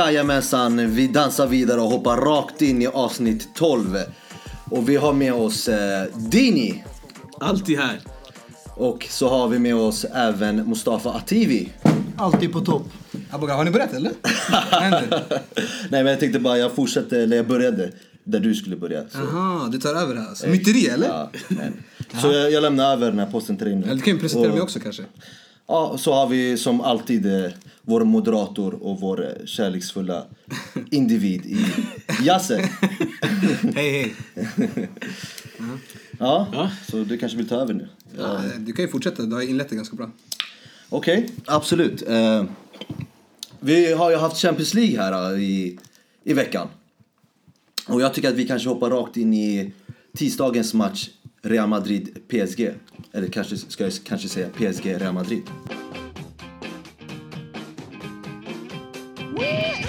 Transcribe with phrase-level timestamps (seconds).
[0.00, 3.96] Jajamensan, vi dansar vidare och hoppar rakt in i avsnitt 12.
[4.70, 6.84] Och vi har med oss eh, Dini.
[7.40, 8.00] Alltid här.
[8.76, 11.68] Och så har vi med oss även Mustafa Ativi.
[12.16, 12.86] Alltid på topp.
[13.30, 14.12] Aboga, har ni börjat eller?
[15.90, 17.90] Nej men jag tänkte bara, jag fortsätter, eller jag började
[18.24, 19.02] där du skulle börja.
[19.08, 20.48] Så, Aha, du tar över här alltså.
[20.48, 21.08] Myteri eller?
[21.08, 21.72] ja, men.
[22.20, 23.82] så jag, jag lämnar över den här posten till dig nu.
[23.84, 25.02] Eller du kan ju presentera Och- mig också kanske.
[25.70, 27.50] Ja, så har vi som alltid eh,
[27.82, 30.24] vår moderator och vår eh, kärleksfulla
[30.90, 31.66] individ i
[32.24, 32.56] Yasse.
[33.74, 34.14] Hej hej.
[36.18, 36.70] Ja, Ja.
[36.90, 37.88] så du kanske vill ta över nu?
[38.18, 40.10] Ja, du kan ju fortsätta, du har inlett det ganska bra.
[40.88, 42.02] Okej, absolut.
[42.08, 42.44] Eh,
[43.60, 45.78] vi har ju haft Champions League här i,
[46.24, 46.68] i veckan.
[47.88, 49.72] Och jag tycker att vi kanske hoppar rakt in i
[50.16, 51.08] tisdagens match
[51.42, 52.70] Real Madrid-PSG.
[53.12, 55.42] Eller kanske ska jag kanske säga PSG-Real Madrid.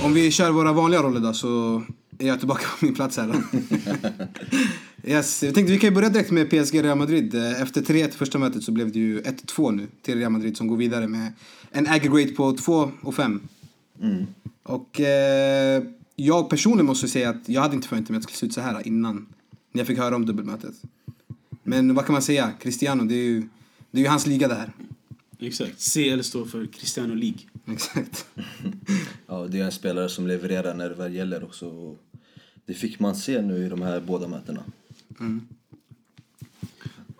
[0.03, 1.83] Om vi kör våra vanliga roller då så
[2.19, 3.35] är jag tillbaka på min plats här
[5.03, 7.35] yes, jag tänkte vi kan börja direkt med PSG Real Madrid.
[7.35, 10.77] Efter 3-1 första mötet så blev det ju 1-2 nu till Real Madrid som går
[10.77, 11.33] vidare med
[11.71, 13.41] en aggregate på 2 och 5.
[14.63, 15.83] Och eh,
[16.15, 18.53] jag personligen måste säga att jag hade inte förväntat mig att det skulle se ut
[18.53, 19.27] så här innan.
[19.71, 20.73] När jag fick höra om dubbelmötet.
[21.63, 22.51] Men vad kan man säga?
[22.59, 23.41] Cristiano, det är ju,
[23.91, 24.71] det är ju hans liga det här.
[25.39, 25.93] Exakt.
[25.93, 27.39] CL står för Cristiano League.
[27.67, 28.25] Exakt.
[29.27, 31.95] Ja, det är en spelare som levererar när det väl gäller också.
[32.65, 34.63] Det fick man se nu i de här båda mötena.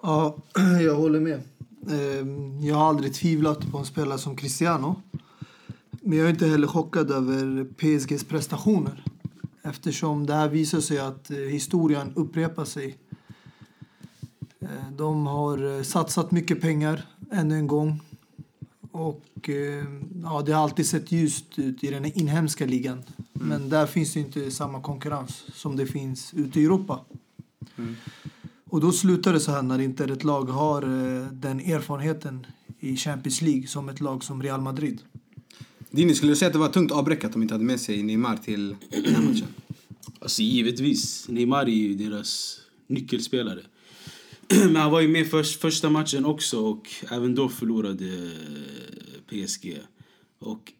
[0.02, 0.38] Ja,
[0.86, 1.42] jag håller med.
[1.90, 5.02] Ehm, Jag har aldrig tvivlat på en spelare som Cristiano.
[6.02, 9.04] Men jag är inte heller chockad över PSGs prestationer.
[9.64, 12.98] Eftersom det här visar sig att eh, historien upprepar sig.
[14.62, 18.00] Eh, De har eh, satsat mycket pengar ännu en gång.
[18.92, 19.86] Och eh,
[20.24, 23.04] ja, det har alltid sett ljust ut i den inhemska ligan.
[23.34, 27.00] Men där finns det inte samma konkurrens som det finns ute i Europa.
[28.70, 30.82] Och då slutar det så här när inte ett lag har
[31.34, 32.46] den erfarenheten
[32.80, 35.02] i Champions League som ett lag som Real Madrid.
[35.90, 38.04] Dini, skulle du säga att det var tungt avbräck att de inte hade med sig
[38.04, 39.48] Neymar till den här matchen?
[40.20, 41.28] Alltså givetvis.
[41.30, 43.62] Neymar är ju deras nyckelspelare.
[44.66, 48.32] Men han var ju med först, första matchen också och även då förlorade
[49.30, 49.78] PSG.
[50.40, 50.72] Och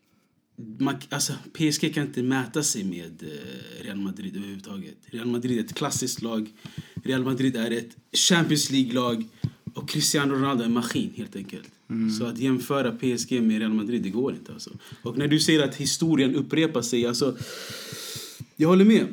[0.80, 4.98] man, alltså, PSG kan inte mäta sig med eh, Real Madrid överhuvudtaget.
[5.06, 6.50] Real Madrid är ett klassiskt lag.
[7.04, 9.26] Real Madrid är ett Champions League-lag.
[9.74, 11.70] Och Cristiano Ronaldo är en maskin helt enkelt.
[12.20, 14.70] Så att jämföra PSG med Real Madrid, det går inte alltså.
[15.02, 17.38] Och när du säger att historien upprepar sig, alltså...
[18.56, 19.08] Jag håller med.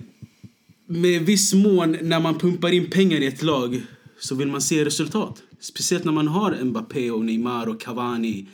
[0.87, 3.83] Med viss mån, när man pumpar in pengar i ett lag
[4.21, 5.43] så vill man se resultat.
[5.61, 8.47] Speciellt när man har Mbappé och Neymar och Cavani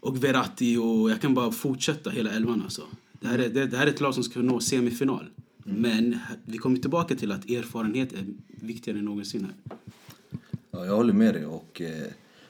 [0.00, 2.82] och Verratti och jag kan bara fortsätta hela elvan alltså.
[3.20, 5.26] Det här är, det, det här är ett lag som ska nå semifinal.
[5.64, 9.74] Men vi kommer tillbaka till att erfarenhet är viktigare än någonsin här.
[10.70, 11.46] Ja, jag håller med dig.
[11.46, 12.06] Och, eh,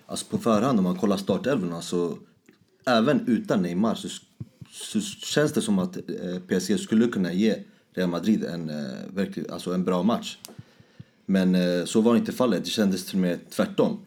[0.07, 2.19] alltså på förhand, om man kollar startelvorna så
[2.87, 4.09] även utan Neymar så,
[4.71, 7.63] så känns det som att eh, PSG skulle kunna ge
[7.95, 8.77] Real Madrid en, eh,
[9.15, 10.39] verklig, alltså en bra match.
[11.31, 12.65] Men eh, så var inte fallet.
[12.65, 13.99] Det kändes till och med tvärtom.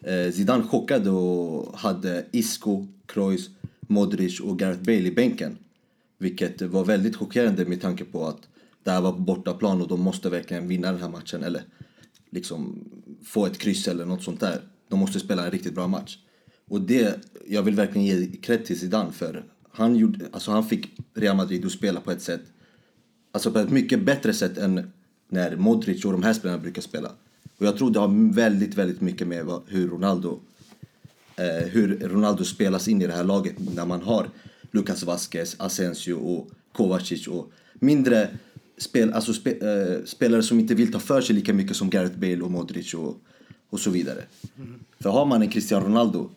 [0.00, 5.58] Eh, Zidane chockade och hade Isco, Kroos, Modric och Gareth Bale i bänken.
[6.18, 8.48] Vilket var väldigt chockerande med tanke på att
[8.82, 11.42] det här var på bortaplan och de måste verkligen vinna den här matchen.
[11.42, 11.62] Eller
[12.30, 12.84] liksom
[13.24, 14.60] få ett kryss eller något sånt där.
[14.88, 16.18] De måste spela en riktigt bra match.
[16.68, 21.00] Och det, jag vill verkligen ge cred till Zidane för han, gjorde, alltså han fick
[21.14, 22.42] Real Madrid att spela på ett sätt,
[23.32, 24.92] alltså på ett mycket bättre sätt än
[25.28, 27.12] när Modric och de här spelarna brukar spela.
[27.58, 30.40] Och jag tror det har väldigt, väldigt mycket med hur Ronaldo
[31.36, 34.26] eh, hur Ronaldo spelas in i det här laget när man har
[34.70, 38.28] Lucas Vasquez, Asensio och Kovacic och mindre
[38.78, 42.18] spel, alltså spe, eh, spelare som inte vill ta för sig lika mycket som Gareth
[42.18, 43.16] Bale och Modric och,
[43.70, 44.22] och så vidare.
[44.56, 44.80] Mm.
[45.00, 46.30] För har man en Cristiano Ronaldo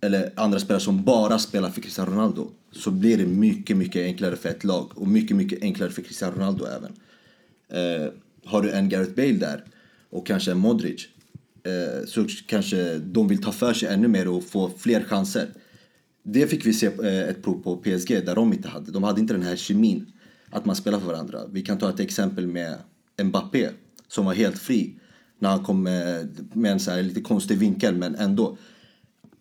[0.00, 4.36] eller andra spelare som bara spelar för Cristiano Ronaldo så blir det mycket, mycket enklare
[4.36, 6.92] för ett lag och mycket, mycket enklare för Cristiano Ronaldo även.
[7.72, 8.12] Eh,
[8.44, 9.64] har du en Gareth Bale där
[10.10, 11.06] och kanske en Modric
[11.64, 15.48] eh, så kanske de vill ta för sig ännu mer och få fler chanser.
[16.22, 18.92] Det fick vi se eh, ett prov på PSG där de inte hade.
[18.92, 20.12] De hade inte den här kemin
[20.50, 21.40] att man spelar för varandra.
[21.52, 22.76] Vi kan ta ett exempel med
[23.22, 23.68] Mbappé
[24.08, 24.94] som var helt fri
[25.38, 28.58] när han kom med, med en så här lite konstig vinkel men ändå.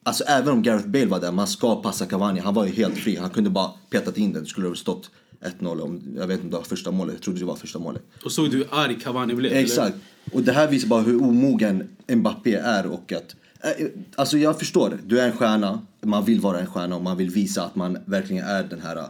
[0.04, 2.98] Alltså även om Gareth Bale var där, man ska passa Cavani, han var ju helt
[2.98, 3.16] fri.
[3.16, 5.12] Han kunde bara petat in den, det skulle ha stått
[5.42, 7.80] 1-0 om, jag vet inte om det var första målet, jag trodde det var första
[7.80, 8.02] målet.
[8.26, 9.52] Och såg du hur arg Cavani blev?
[9.52, 9.62] eller?
[9.62, 9.96] Exakt.
[10.32, 13.36] Och det här visar bara hur omogen Mbappé är och att...
[13.80, 17.18] eh, Alltså jag förstår, du är en stjärna, man vill vara en stjärna och man
[17.18, 19.08] vill visa att man verkligen är den här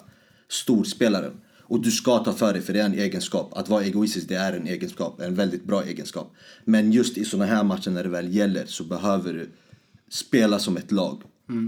[0.49, 1.31] storspelaren.
[1.67, 3.53] Och du ska ta för dig, för det är en egenskap.
[3.57, 5.21] Att vara egoistisk, det är en egenskap.
[5.21, 6.33] En väldigt bra egenskap.
[6.65, 9.49] Men just i såna här matcher när det väl gäller så behöver du
[10.09, 11.21] spela som ett lag.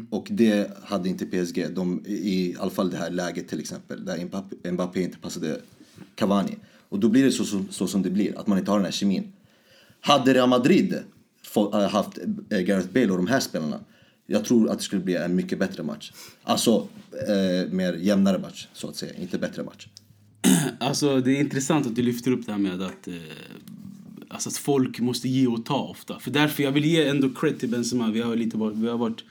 [0.09, 1.65] Och det hade inte PSG.
[1.75, 4.05] De, I alla fall det här läget till exempel.
[4.05, 5.61] Där Mbappé, Mbappé inte passade
[6.15, 6.57] Cavani.
[6.89, 8.39] Och då blir det så, så, så som det blir.
[8.39, 9.33] Att man inte har den här kemin.
[10.01, 10.99] Hade Real Madrid
[11.43, 12.17] få, äh, haft
[12.49, 13.79] äh, Gareth Bale och de här spelarna.
[14.25, 16.11] Jag tror att det skulle bli en mycket bättre match.
[16.43, 19.13] Alltså, äh, mer jämnare match så att säga.
[19.13, 19.87] Inte bättre match.
[20.79, 23.13] Alltså, det är intressant att du lyfter upp det här med att, eh,
[24.27, 26.19] alltså att folk måste ge och ta ofta.
[26.19, 28.11] För därför jag vill ge ändå cred till Benzema.
[28.11, 29.23] Vi har, lite varit, vi har varit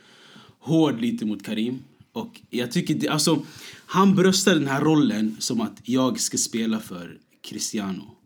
[0.67, 1.79] hård lite mot Karim.
[2.13, 3.43] Och jag tycker det, alltså,
[3.87, 8.17] han bröstar den här rollen som att jag ska spela för Cristiano.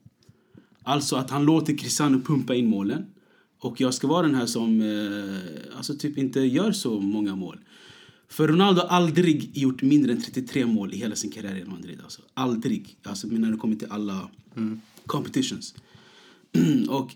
[0.82, 3.06] Alltså att han låter Cristiano pumpa in målen.
[3.60, 7.58] Och jag ska vara den här som eh, alltså typ inte gör så många mål.
[8.28, 12.00] För Ronaldo har aldrig gjort mindre än 33 mål i hela sin karriär i Madrid.
[12.04, 12.22] Alltså.
[12.34, 12.96] Aldrig.
[13.02, 14.28] Alltså, men när det kommer till alla
[15.06, 15.75] competitions.
[16.88, 17.10] och,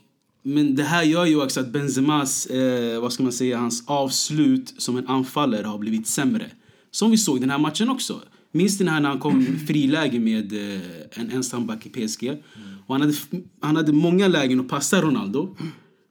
[0.46, 4.74] men det här gör ju också att Benzemas, eh, vad ska man säga, hans avslut
[4.78, 6.50] som en anfallare har blivit sämre.
[6.90, 8.20] Som vi såg den här matchen också.
[8.52, 10.80] Minns ni när han kom friläge med eh,
[11.10, 12.42] en ensamback i PSG?
[12.86, 13.14] Och han, hade,
[13.60, 15.56] han hade många lägen att passa Ronaldo.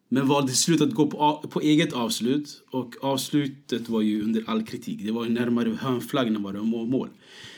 [0.10, 2.64] Men valde till slut att gå på, på eget avslut.
[2.72, 5.00] Och avslutet var ju under all kritik.
[5.04, 7.10] Det var ju närmare hörnflagg än vad det var mål.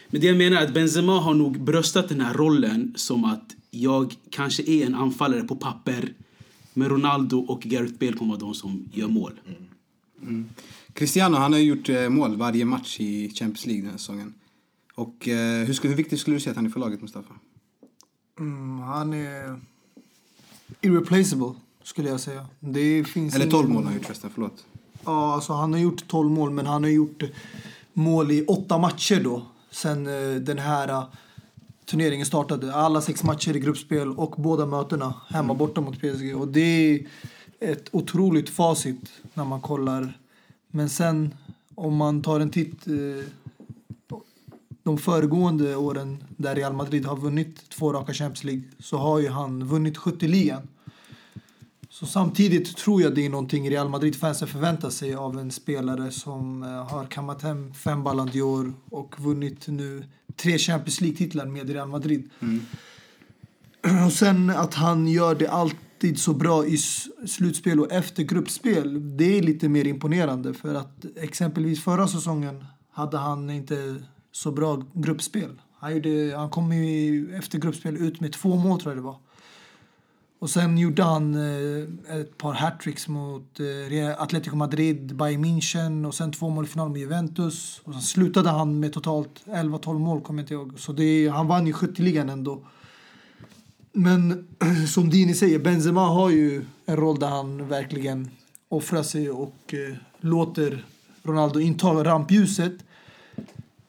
[0.09, 3.55] Men det jag menar är att Benzema har nog bröstat den här rollen som att
[3.71, 6.13] jag kanske är en anfallare på papper.
[6.77, 9.31] Men Ronaldo och Gareth Bale kommer vara de som gör mål.
[10.93, 14.33] Cristiano han har gjort eh, mål varje match i Champions League den här säsongen.
[14.95, 17.33] Och eh, hur, skulle, hur viktigt skulle du säga att han är för laget, Mustafa?
[18.39, 19.59] Mm, han är
[20.81, 22.45] irreplaceable, skulle jag säga.
[22.59, 24.65] Det finns Eller ingen- 12 mål har han gjort förresten, förlåt.
[25.05, 27.23] Ja, alltså han har gjort 12 mål, men han har gjort
[27.93, 29.45] mål i åtta matcher då.
[29.71, 31.03] Sen eh, den här eh,
[31.85, 32.73] turneringen startade.
[32.75, 36.35] Alla sex matcher i gruppspel och båda mötena hemma borta mot PSG.
[36.35, 37.07] Och det är
[37.59, 40.19] ett otroligt facit när man kollar.
[40.71, 41.33] Men sen
[41.75, 43.25] om man tar en titt eh,
[44.83, 49.29] de föregående åren där Real Madrid har vunnit två raka Champions League så har ju
[49.29, 50.67] han vunnit skytteligan.
[51.99, 56.63] Så samtidigt tror jag det är någonting Real Madrid-fansen förväntar sig av en spelare som
[56.63, 60.03] eh, har kammat hem fem Ballon d'Or och vunnit nu
[60.35, 62.29] tre Champions League-titlar med Real Madrid.
[64.05, 66.77] Och sen att han gör det alltid så bra i
[67.27, 70.53] slutspel och efter gruppspel, det är lite mer imponerande.
[70.53, 73.95] För att exempelvis förra säsongen hade han inte
[74.31, 75.61] så bra gruppspel.
[75.79, 79.17] Han, gjorde, han kom ju efter gruppspel ut med två mål tror jag det var.
[80.45, 86.15] Och sen gjorde han eh, ett par hattricks mot eh, Atletico Madrid, Bayern München och
[86.15, 87.81] sen två mål i final med Juventus.
[87.83, 90.79] Och sen slutade han med totalt 11-12 mål, kommer jag inte ihåg.
[90.79, 92.61] Så det, han vann ju skytteligan ändå.
[93.91, 94.47] Men
[94.87, 98.29] som Dini säger, Benzema har ju en roll där han verkligen
[98.69, 100.85] offrar sig och eh, låter
[101.23, 102.73] Ronaldo inta rampljuset.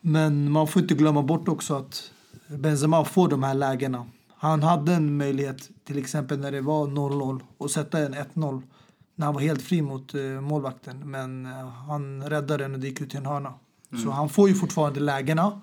[0.00, 2.10] Men man får inte glömma bort också att
[2.48, 4.06] Benzema får de här lägena.
[4.38, 8.62] Han hade en möjlighet, till exempel när det var 0-0, att sätta en 1-0
[9.14, 11.10] när han var helt fri mot eh, målvakten.
[11.10, 13.54] Men eh, han räddade den och det gick ut i en hörna.
[14.04, 15.60] Så han får ju fortfarande lägena.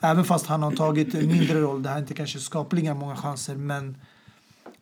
[0.00, 1.82] Även fast han har tagit en mindre roll.
[1.82, 3.56] Det här är inte kanske skapar inga många chanser.
[3.56, 3.96] Men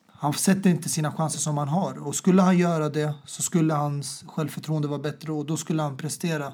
[0.06, 2.06] han sätter inte sina chanser som han har.
[2.06, 5.96] Och skulle han göra det så skulle hans självförtroende vara bättre och då skulle han
[5.96, 6.52] prestera.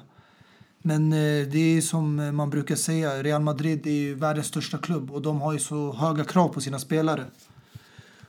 [0.85, 4.77] Men eh, det är som eh, man brukar säga, Real Madrid är ju världens största
[4.77, 7.25] klubb och de har ju så höga krav på sina spelare.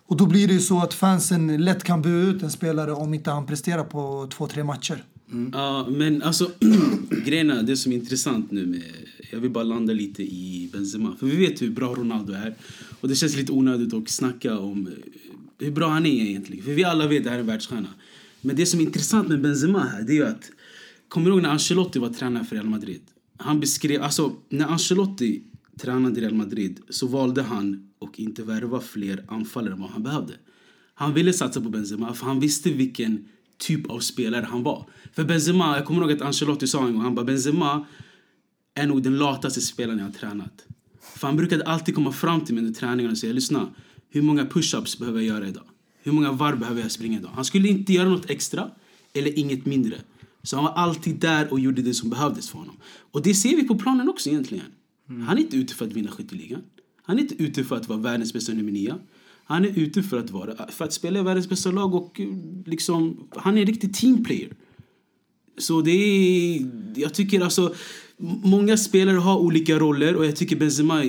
[0.06, 3.14] Och då blir det ju så att fansen lätt kan bua ut en spelare om
[3.14, 5.04] inte han presterar på två, tre matcher.
[5.32, 5.50] Mm.
[5.54, 6.50] Ja, men alltså
[7.24, 8.82] grejerna, det som är intressant nu med...
[9.30, 11.16] Jag vill bara landa lite i Benzema.
[11.18, 12.54] För vi vet hur bra Ronaldo är.
[13.00, 14.92] Och det känns lite onödigt att snacka om eh,
[15.66, 16.64] hur bra han är egentligen.
[16.64, 17.88] För vi alla vet att det här är en världsstjärna.
[18.40, 20.50] Men det som är intressant med Benzema här, det är ju att...
[21.08, 23.02] Kommer du ihåg när Ancelotti var tränare för Real Madrid?
[23.36, 24.02] Han beskrev...
[24.02, 25.42] Alltså, när Ancelotti
[25.80, 30.34] tränade Real Madrid så valde han att inte värva fler anfallare än vad han behövde.
[30.94, 34.88] Han ville satsa på Benzema för han visste vilken typ av spelare han var.
[35.12, 37.86] För Benzema, jag kommer ihåg att Ancelotti sa en gång, han bara Benzema
[38.74, 40.66] är nog den lataste spelaren jag har tränat.
[41.16, 43.68] För han brukade alltid komma fram till mig under träningen och säga lyssna,
[44.10, 45.64] hur många push-ups behöver jag göra idag?
[46.02, 47.30] Hur många varv behöver jag springa idag?
[47.34, 48.70] Han skulle inte göra något extra
[49.12, 49.96] eller inget mindre.
[50.46, 52.76] Så han var alltid där och gjorde det som behövdes för honom.
[53.10, 54.64] Och det ser vi på planen också egentligen.
[55.08, 56.62] Han är inte ute för att vinna skytteligan.
[57.02, 58.94] Han är inte ute för att vara världens bästa nummer nio.
[59.44, 62.28] Han är ute för att, vara, för att spela i världens bästa lag och eh,
[62.66, 64.52] liksom, han är en riktig teamplayer.
[65.58, 67.74] Så det är, jag tycker alltså,
[68.42, 71.04] Många spelare har olika roller och jag tycker Benzema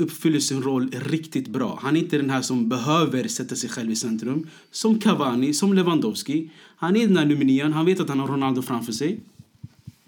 [0.00, 1.78] uppfyller sin roll riktigt bra.
[1.82, 4.48] Han är inte den här som behöver sätta sig själv i centrum.
[4.70, 6.50] Som Cavani, som Lewandowski.
[6.76, 9.20] Han är den här nummer nian, han vet att han har Ronaldo framför sig.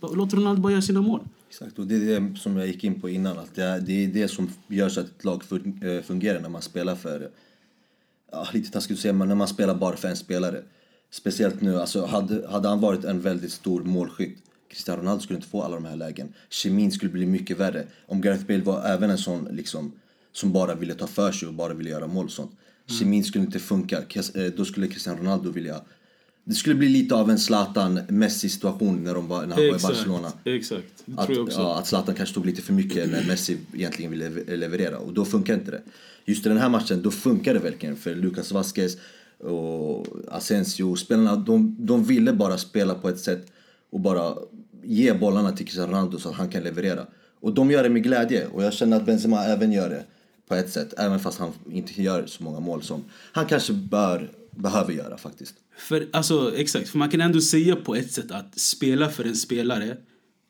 [0.01, 1.21] Låt Ronaldo bara göra sina mål.
[1.49, 3.39] Exakt, och det är det som jag gick in på innan.
[3.39, 5.43] Att det, är, det är det som gör så att ett lag
[5.83, 7.31] eh, fungerar när man spelar för...
[8.33, 10.63] Ja, lite taskigt att säga, men när man spelar bara för en spelare.
[11.11, 14.39] Speciellt nu, alltså hade, hade han varit en väldigt stor målskytt
[14.73, 16.29] Cristiano Ronaldo skulle inte få alla de här lägen.
[16.51, 17.87] Kemin skulle bli mycket värre.
[18.07, 19.93] Om Gareth Bale var även en sån liksom,
[20.33, 22.51] som bara ville ta för sig och bara ville göra mål och sånt.
[22.99, 23.99] Kemin skulle inte funka.
[24.35, 25.81] Eh, Då skulle Cristiano Ronaldo vilja...
[26.45, 30.33] Det skulle bli lite av en Zlatan-Messi-situation när, de var, när han var i Barcelona.
[30.45, 31.61] Exakt, det Att, tror jag också.
[31.61, 35.13] ja, att Zlatan kanske tog lite för mycket när Messi egentligen ville lev- leverera och
[35.13, 35.83] då funkar inte det.
[36.25, 38.97] Just i den här matchen, då funkar det verkligen för Lucas Vasquez
[39.39, 43.53] och Asensio, spelarna, de, de ville bara spela på ett sätt
[43.91, 44.35] och bara
[44.85, 47.07] ge bollarna till Cristiano Ronaldo så att han kan leverera.
[47.41, 50.05] Och de gör det med glädje och jag känner att Benzema även gör det
[50.49, 54.31] på ett sätt, även fast han inte gör så många mål som han kanske bör,
[54.51, 55.55] behöver göra faktiskt.
[55.79, 59.37] För, alltså, exakt, för man kan ändå säga på ett sätt att spela för en
[59.37, 59.97] spelare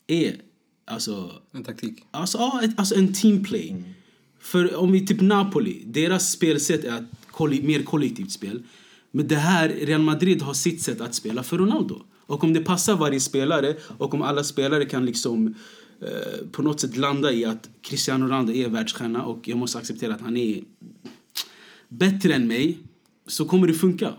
[0.07, 0.37] är
[0.85, 2.03] alltså, En taktik.
[2.11, 3.85] alltså, ja, ett, alltså en teamplay.
[4.41, 8.63] För om vi typ Napoli, deras spelsätt är att mer kollektivt spel.
[9.11, 12.03] Men det här, Real Madrid har sitt sätt att spela för Ronaldo.
[12.27, 15.55] Och om det passar varje spelare och om alla spelare kan liksom
[16.01, 20.15] eh, på något sätt landa i att Cristiano Ronaldo är världsstjärna och jag måste acceptera
[20.15, 20.61] att han är
[21.89, 22.79] bättre än mig
[23.27, 24.13] så kommer det funka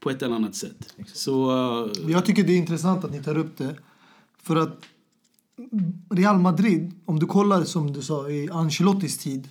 [0.00, 0.94] på ett eller annat sätt.
[1.06, 1.50] Så
[1.86, 3.76] eh, Jag tycker det är intressant att ni tar upp det.
[4.42, 4.82] För att
[6.10, 9.48] Real Madrid, om du kollar som du sa i Ancelottis tid,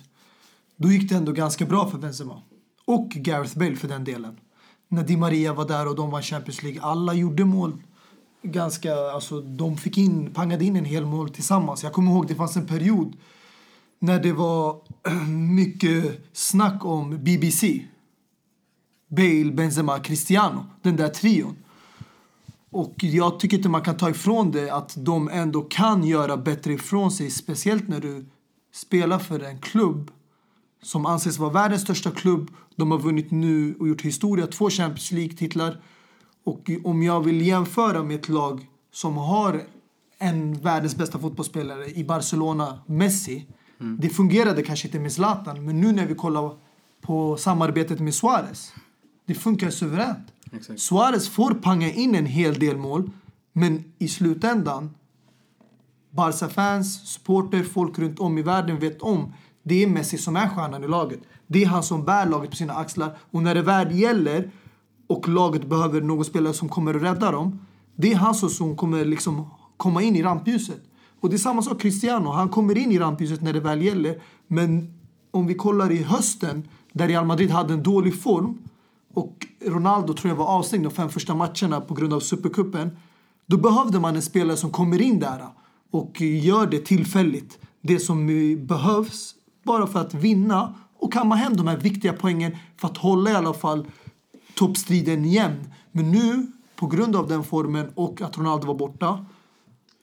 [0.76, 2.42] då gick det ändå ganska bra för Benzema.
[2.84, 4.36] Och Gareth Bale för den delen.
[4.88, 7.82] När Di Maria var där och de vann Champions League, alla gjorde mål.
[8.42, 11.82] Ganska, alltså de fick in, pangade in en hel mål tillsammans.
[11.82, 13.16] Jag kommer ihåg det fanns en period
[13.98, 14.80] när det var
[15.54, 17.86] mycket snack om BBC.
[19.08, 20.66] Bale, Benzema, Cristiano.
[20.82, 21.56] Den där trion.
[22.70, 26.72] Och jag tycker inte man kan ta ifrån det att de ändå kan göra bättre
[26.72, 27.30] ifrån sig.
[27.30, 28.26] Speciellt när du
[28.72, 30.10] spelar för en klubb
[30.86, 32.50] som anses vara världens största klubb.
[32.76, 35.80] De har vunnit nu och gjort historia, två Champions League-titlar.
[36.44, 39.62] Och om jag vill jämföra med ett lag som har
[40.18, 43.46] en världens bästa fotbollsspelare i Barcelona, Messi.
[43.98, 46.54] Det fungerade kanske inte med Zlatan, men nu när vi kollar
[47.00, 48.72] på samarbetet med Suarez.
[49.26, 50.26] Det funkar suveränt.
[50.52, 50.80] Exakt.
[50.80, 53.10] Suarez får panga in en hel del mål,
[53.52, 54.94] men i slutändan
[56.10, 59.32] Barca-fans, supporter, folk runt om i världen vet om
[59.68, 61.20] det är Messi som är stjärnan i laget.
[61.46, 63.16] Det är han som bär laget på sina axlar.
[63.30, 64.50] Och när det väl gäller
[65.06, 69.04] och laget behöver någon spelare som kommer att rädda dem, det är han som- kommer
[69.04, 70.80] liksom komma in i rampljuset.
[71.20, 72.30] Och det är samma sak Cristiano.
[72.30, 74.22] Han kommer in i rampljuset när det väl gäller.
[74.46, 74.94] Men
[75.30, 78.58] om vi kollar i hösten, där Real Madrid hade en dålig form
[79.14, 82.90] och Ronaldo tror jag var avstängd de fem första matcherna på grund av Supercupen.
[83.46, 85.46] Då behövde man en spelare som kommer in där
[85.90, 87.58] och gör det tillfälligt.
[87.82, 89.34] Det som eh, behövs
[89.66, 93.34] bara för att vinna och kamma hem de här viktiga poängen för att hålla i
[93.34, 93.86] alla fall
[94.54, 95.72] toppstriden jämn.
[95.92, 96.46] Men nu,
[96.76, 99.26] på grund av den formen och att Ronaldo var borta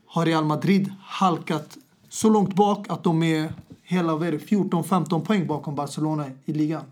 [0.06, 1.78] har Real Madrid halkat
[2.10, 3.54] så långt bak att de är
[3.84, 6.84] hela 14-15 poäng bakom Barcelona i ligan.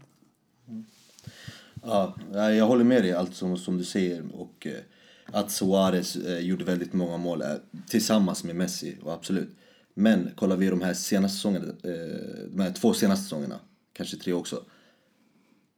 [1.83, 4.23] Ja, jag håller med dig allt som, som du säger.
[4.33, 4.73] Och eh,
[5.25, 7.47] att Suarez eh, gjorde väldigt många mål eh,
[7.87, 9.57] tillsammans med Messi, absolut.
[9.93, 13.59] Men kollar vi de här senaste säsongerna, eh, de här två senaste säsongerna,
[13.93, 14.63] kanske tre också.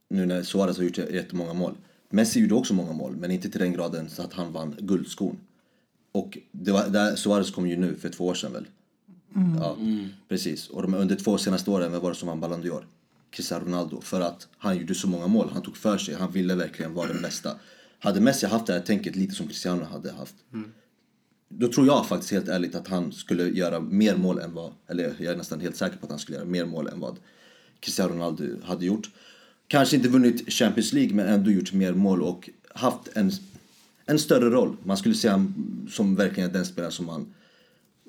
[0.09, 1.75] Nu när Suarez har gjort jättemånga mål.
[2.09, 5.39] Messi gjorde också många mål, men inte till den graden så att han vann guldskon.
[6.11, 8.67] Och det var, där, Suarez kom ju nu för två år sedan väl?
[9.59, 9.77] Ja,
[10.29, 10.69] precis.
[10.69, 12.83] Och de, under två senaste åren, vem var det som vann Ballon d'Or?
[13.29, 14.01] Cristiano Ronaldo.
[14.01, 17.07] För att han gjorde så många mål, han tog för sig, han ville verkligen vara
[17.07, 17.55] den bästa.
[17.99, 20.35] Hade Messi haft det här tänket lite som Cristiano hade haft.
[21.57, 25.15] Då tror jag faktiskt helt ärligt att han skulle göra mer mål än vad, eller
[25.19, 27.17] jag är nästan helt säker på att han skulle göra mer mål än vad
[27.79, 29.09] Cristiano Ronaldo hade gjort.
[29.67, 33.31] Kanske inte vunnit Champions League men ändå gjort mer mål och haft en,
[34.05, 34.75] en större roll.
[34.83, 37.33] Man skulle se honom som verkligen den spelare som han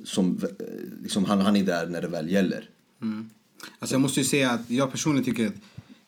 [0.04, 2.68] som, eh, liksom, han, han är där när det väl gäller.
[3.02, 3.30] Mm.
[3.78, 5.54] Alltså jag måste ju säga att jag personligen tycker att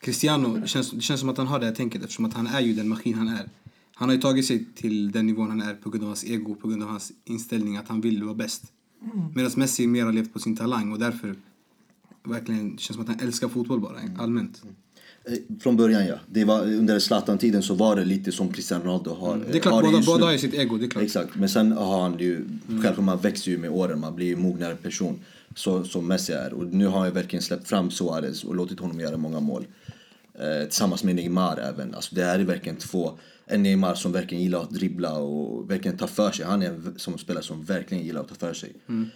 [0.01, 2.47] Cristiano, det känns, det känns som att han har det här tänket eftersom att han
[2.47, 3.49] är ju den maskin han är.
[3.99, 6.55] Han har ju tagit sig till den nivån han är på grund av hans ego,
[6.55, 8.63] på grund av hans inställning att han vill vara bäst.
[9.35, 11.35] Medan Messi mer har levt på sin talang och därför
[12.25, 14.63] verkligen känns som att han älskar fotboll bara allmänt.
[15.25, 16.15] Eh, Från början ja.
[16.27, 19.37] Det var, under Zlatan-tiden så var det lite som Cristiano Ronaldo har.
[19.37, 20.79] Det är klart, har båda, båda har ju sitt ego.
[20.79, 21.05] Det är klart.
[21.05, 24.37] Exakt, men sen har han ju, självklart man växer ju med åren, man blir ju
[24.37, 25.19] mognare person.
[25.55, 26.53] Så, som Messi är.
[26.53, 29.67] Och nu har han ju verkligen släppt fram Suarez och låtit honom göra många mål.
[30.39, 31.95] Eh, tillsammans med Neymar även.
[31.95, 35.97] Alltså det här är verkligen två, en Neymar som verkligen gillar att dribbla och verkligen
[35.97, 36.47] ta för sig.
[36.47, 38.73] Han är en som spelare som verkligen gillar att ta för sig.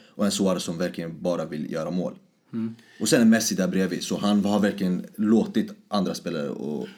[0.08, 2.14] Och en Suarez som verkligen bara vill göra mål.
[3.00, 6.88] Och sen är Messi där bredvid, så han har verkligen låtit andra spelare och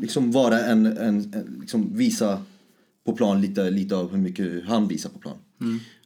[0.00, 2.42] liksom vara en, en, en liksom visa
[3.04, 5.36] på plan lite, lite av hur mycket han visar på plan.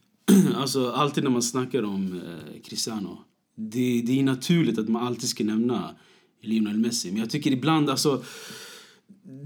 [0.55, 3.17] alltså, alltid när man snackar om eh, Cristiano,
[3.55, 5.95] det, det är naturligt att man alltid ska nämna
[6.41, 7.11] Lionel Messi.
[7.11, 8.23] Men jag tycker ibland, alltså,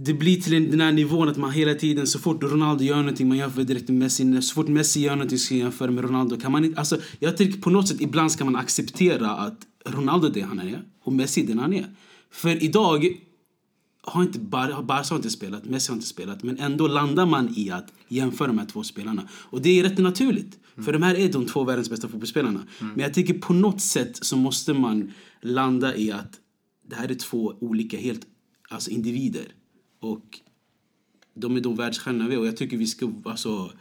[0.05, 2.95] det blir till en- den här nivån att man hela tiden, så fort Ronaldo gör
[2.97, 4.41] någonting, man jämför direkt med Messi.
[4.41, 6.37] Så fort Messi gör någonting ska jag jämföra med Ronaldo.
[6.39, 10.29] Kan man inte, alltså, jag tycker på något sätt ibland ska man acceptera att Ronaldo
[10.29, 11.85] det han är och Messi den han är.
[12.31, 13.17] För idag
[14.01, 16.43] har inte Bar Barca har inte spelat, Messi har inte spelat.
[16.43, 19.27] Men ändå landar man i att jämföra de här två spelarna.
[19.33, 20.59] Och det är rätt naturligt.
[20.85, 22.59] För de här är de två världens bästa fotbollsspelarna.
[22.79, 26.39] Men jag tycker på något sätt så måste man landa i att
[26.93, 28.27] det här är två olika helt
[28.69, 29.45] alltså individer.
[29.99, 30.39] Och
[31.33, 32.39] de är då världsstjärnor vi är.
[32.39, 33.71] Och jag tycker vi ska alltså,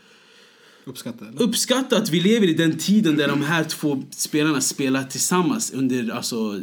[0.84, 1.28] Uppskatta.
[1.28, 1.42] Eller?
[1.42, 6.10] uppskatta att vi lever i den tiden där de här två spelarna spelar tillsammans under
[6.10, 6.60] alltså,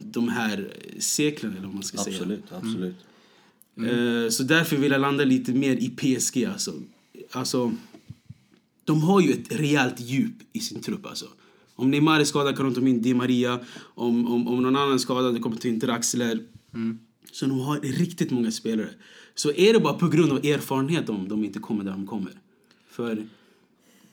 [0.00, 2.16] de här seklen eller vad man ska säga.
[2.16, 2.96] Absolut, absolut.
[3.76, 6.44] Eh, Så därför vill jag landa lite mer i PSG.
[6.44, 6.74] Alltså.
[7.30, 7.72] Alltså,
[8.84, 11.06] de har ju ett rejält djup i sin trupp.
[11.06, 11.26] Alltså.
[11.76, 13.60] Om Neymar är skadad kan de ta in Di Maria.
[13.78, 16.40] Om, om, om någon annan är skadad kommer de ta in Draxler.
[17.32, 18.88] Så de har riktigt många spelare.
[19.34, 22.32] Så är det bara på grund av erfarenhet om de inte kommer där de kommer.
[22.90, 23.26] För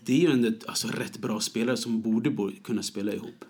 [0.05, 3.45] det är ju ändå alltså, rätt bra spelare som borde, kunna spela ihop.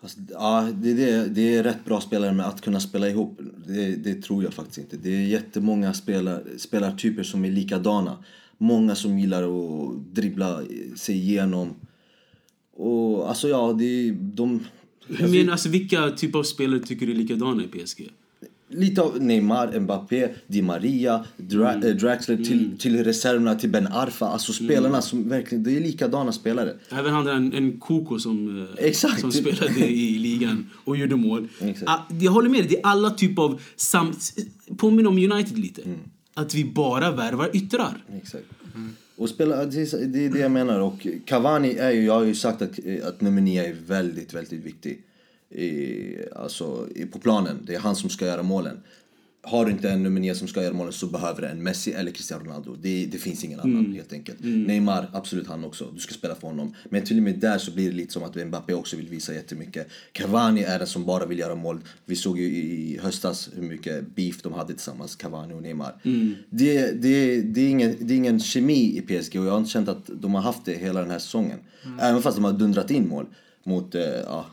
[0.00, 3.40] Alltså, ja, det, det, det är rätt bra spelare med att kunna spela ihop.
[3.66, 4.96] Det, det tror jag faktiskt inte.
[4.96, 8.24] Det är jättemånga spelar, spelartyper som är likadana.
[8.58, 10.62] Många som gillar att dribbla
[10.96, 11.74] sig igenom.
[12.82, 14.60] Och alltså ja, det, de...
[15.06, 18.08] Hur menar, alltså, vilka typer av spelare tycker du är likadana i PSG?
[18.68, 21.88] Lite av Neymar, Mbappé, Di Maria, Dra Mm.
[21.88, 24.26] eh, Draxler till, till reserverna, till Ben Arfa.
[24.26, 26.74] Alltså spelarna som verkligen, det är likadana spelare.
[26.90, 29.20] Även han en, en Koko som, eh, Exakt.
[29.20, 31.48] som spelade i ligan och gjorde mål.
[31.60, 31.90] Exakt.
[31.90, 33.60] Ah, Jag håller med dig, det är alla typer av...
[33.76, 34.12] Sam,
[34.76, 35.82] påminner om United lite.
[35.82, 35.98] Mm.
[36.34, 38.04] Att vi bara värvar yttrar.
[38.16, 38.44] Exakt.
[39.16, 40.80] Och spela, det, är, det jag menar.
[40.80, 44.64] Och Cavani är ju, jag har ju sagt att, att nummer nio är väldigt, väldigt
[44.64, 45.02] viktig.
[45.50, 47.58] I, alltså, på planen.
[47.66, 48.82] Det är han som ska göra målen.
[49.44, 51.92] Har du inte en nummer nio som ska göra målen så behöver du en Messi
[51.92, 52.76] eller Cristiano Ronaldo.
[52.82, 54.38] Det, det finns ingen annan helt enkelt.
[54.40, 55.90] Neymar, absolut han också.
[55.94, 56.74] Du ska spela för honom.
[56.88, 59.34] Men till och med där så blir det lite som att Mbappé också vill visa
[59.34, 59.88] jättemycket.
[60.12, 61.80] Cavani är den som bara vill göra mål.
[62.04, 66.00] Vi såg ju i höstas hur mycket beef de hade tillsammans, Cavani och Neymar.
[66.50, 69.70] Det, det, det, är ingen, det är ingen kemi i PSG och jag har inte
[69.70, 71.58] känt att de har haft det hela den här säsongen.
[72.00, 73.26] Även fast de har dundrat in mål
[73.64, 74.46] mot ja,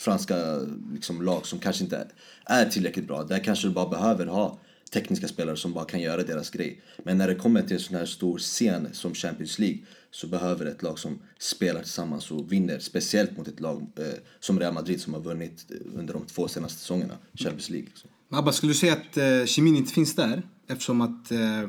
[0.00, 0.58] franska
[0.92, 2.08] liksom, lag som kanske inte
[2.44, 3.24] är tillräckligt bra.
[3.24, 4.58] Där kanske du bara behöver ha
[4.92, 6.82] tekniska spelare som bara kan göra deras grej.
[7.04, 9.78] Men när det kommer till en sån här stor scen som Champions League
[10.10, 12.78] så behöver ett lag som spelar tillsammans och vinner.
[12.78, 14.04] Speciellt mot ett lag eh,
[14.40, 17.88] som Real Madrid som har vunnit eh, under de två senaste säsongerna, Champions League.
[17.88, 18.10] Liksom.
[18.30, 21.68] Abba, skulle du säga att eh, kemin inte finns där eftersom att eh,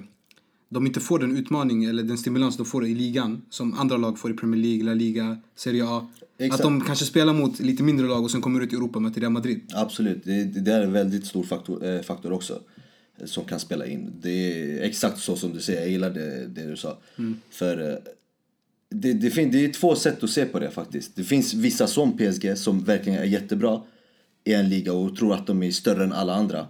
[0.70, 4.20] de inte får den utmaning eller den stimulans de får i ligan som andra lag
[4.20, 6.08] får i Premier League, La Liga, Serie A?
[6.46, 6.54] Exakt.
[6.54, 9.02] Att de kanske spelar mot lite mindre lag och sen kommer ut i Europa och
[9.02, 9.62] möter Real Madrid.
[9.74, 12.62] Absolut, det, det är en väldigt stor faktor, eh, faktor också.
[13.20, 14.12] eh, Som kan spela in.
[14.22, 16.98] Det är exakt så som du säger, jag gillar det, det du sa.
[17.50, 17.96] För eh,
[18.90, 21.16] det, det, fin- det är två sätt att se på det faktiskt.
[21.16, 23.82] Det finns vissa som PSG som verkligen är jättebra
[24.44, 26.68] i en liga och tror att de är större än alla andra.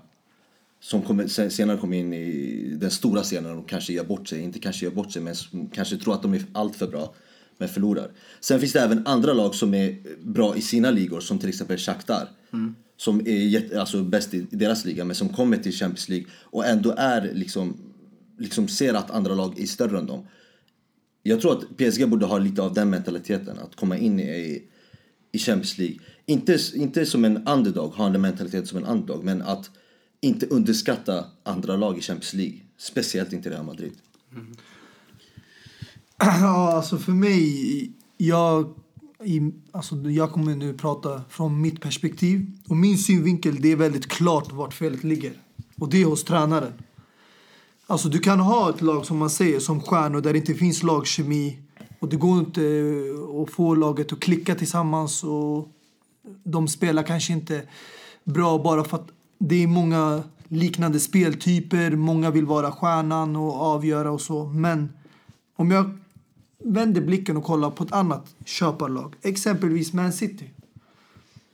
[0.79, 4.41] Som kommer, sen- senare kommer in i den stora scenen och kanske gör bort sig.
[4.41, 5.35] Inte kanske gör bort sig men
[5.73, 7.13] kanske tror att de är allt för bra
[7.61, 8.11] men förlorar.
[8.39, 11.77] Sen finns det även andra lag som är bra i sina ligor som till exempel
[11.77, 12.29] Shakhtar.
[12.97, 16.65] Som är jätte, alltså bäst i deras liga men som kommer till Champions League och
[16.65, 17.77] ändå är liksom,
[18.39, 20.27] liksom ser att andra lag är större än dem.
[21.23, 24.63] Jag tror att PSG borde ha lite av den mentaliteten, att komma in i,
[25.31, 25.97] i Champions League.
[26.25, 29.69] Inte, inte som en underdog, ha en mentalitet som en underdog, men att
[30.21, 32.59] inte underskatta andra lag i Champions League.
[32.77, 33.93] Speciellt inte Real Madrid.
[36.41, 37.91] Ja, alltså för mig...
[38.17, 38.73] Jag,
[39.23, 42.51] i, alltså jag kommer nu prata från mitt perspektiv.
[42.67, 45.33] Och min synvinkel, det är väldigt klart vart felet ligger.
[45.77, 46.73] Och det är hos tränaren.
[47.87, 50.83] Alltså du kan ha ett lag som man säger som stjärnor där det inte finns
[50.83, 51.59] lagkemi.
[51.99, 55.23] Och det går inte eh, att få laget att klicka tillsammans.
[55.23, 55.67] Och
[56.43, 57.61] de spelar kanske inte
[58.23, 59.07] bra bara för att
[59.39, 61.95] det är många liknande speltyper.
[61.95, 64.45] Många vill vara stjärnan och avgöra och så.
[64.45, 64.93] Men
[65.55, 65.97] om jag
[66.63, 70.51] vänder blicken och kollar på ett annat köparlag, exempelvis Man City.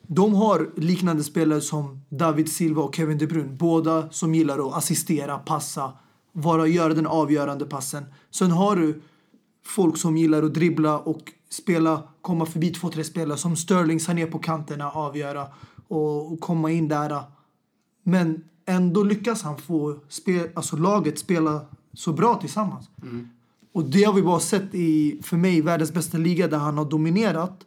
[0.08, 3.54] De har liknande spelare som David Silva och Kevin De Bruyne.
[3.54, 5.94] Båda som gillar att assistera, passa,
[6.32, 8.06] vara, göra den avgörande passen.
[8.32, 9.02] Sen har du
[9.66, 14.28] folk som gillar att dribbla och spela, komma förbi två, tre spelare som Sterling, ner
[14.28, 15.48] på kanterna, avgöra
[15.88, 17.22] och, och komma in där.
[18.04, 22.90] Men ändå lyckas han få spel, alltså laget spela så bra tillsammans.
[23.02, 23.30] Mm.
[23.78, 26.86] Och det har vi bara sett i, för mig, världens bästa liga där han har
[26.86, 27.66] dominerat.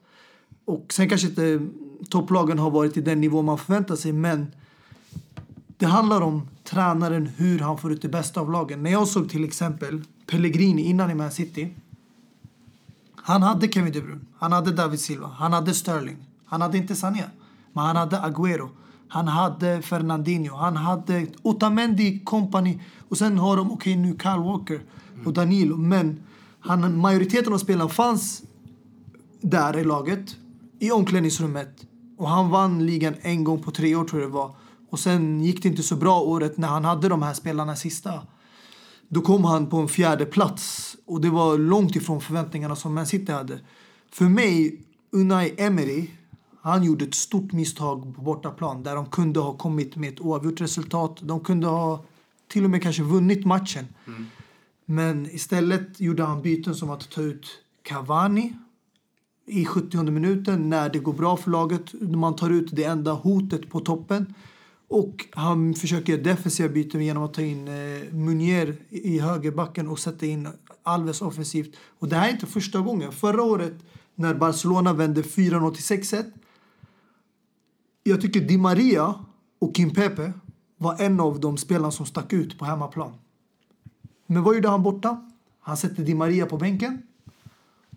[0.65, 1.67] Och sen kanske inte
[2.09, 4.47] topplagen har varit i den nivå man förväntar sig, men
[5.79, 8.83] det handlar om tränaren, hur han får ut det bästa av lagen.
[8.83, 11.75] När jag såg till exempel Pellegrini innan i Man City.
[13.17, 16.17] Han hade Kevin De Bruyne, han hade David Silva, han hade Sterling.
[16.45, 17.25] Han hade inte Sané,
[17.73, 18.69] men han hade Agüero.
[19.09, 22.81] Han hade Fernandinho, han hade Otamendi, company.
[23.09, 24.81] Och sen har de, okej okay, nu Kyle Walker
[25.27, 25.77] och Danilo.
[25.77, 26.23] Men
[26.61, 28.43] han, majoriteten av spelarna fanns
[29.41, 30.37] där i laget,
[30.79, 31.87] i omklädningsrummet.
[32.17, 34.55] Och han vann ligan en gång på tre år tror jag det var.
[34.91, 38.13] Och sen gick det inte så bra året när han hade de här spelarna sista.
[39.09, 43.07] Då kom han på en fjärde plats och det var långt ifrån förväntningarna som Man
[43.07, 43.61] City hade.
[44.13, 46.11] För mig, Unai Emery,
[46.63, 50.61] han gjorde ett stort misstag på bortaplan där de kunde ha kommit med ett oavgjort
[50.61, 51.19] resultat.
[51.21, 52.05] De kunde ha
[52.49, 53.87] till och med kanske vunnit matchen.
[54.07, 54.27] Mm.
[54.91, 57.47] Men istället gjorde han byten som att ta ut
[57.83, 58.57] Cavani
[59.47, 61.93] i 70 minuten när det går bra för laget.
[62.01, 64.35] Man tar ut det enda hotet på toppen.
[64.89, 70.27] Och han försöker defensiva byten genom att ta in eh, Munier i högerbacken och sätta
[70.27, 70.49] in
[70.83, 71.77] Alves offensivt.
[71.99, 73.13] Och det här är inte första gången.
[73.13, 73.75] Förra året
[74.15, 76.25] när Barcelona vände 4-0 till 6-1.
[78.03, 79.15] Jag tycker Di Maria
[79.59, 80.33] och Kim Pepe
[80.77, 83.13] var en av de spelarna som stack ut på hemmaplan.
[84.31, 85.29] Men vad gjorde han borta?
[85.61, 87.03] Han sätter Di Maria på bänken.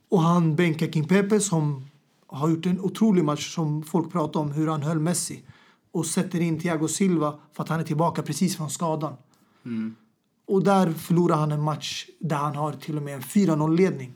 [0.09, 1.85] Och han bänkar Kim Pepe som
[2.27, 5.43] har gjort en otrolig match som folk pratar om hur han höll Messi
[5.91, 9.13] och sätter in Thiago Silva för att han är tillbaka precis från skadan.
[9.65, 9.95] Mm.
[10.45, 14.13] Och där förlorar han en match där han har till och med en 4-0-ledning.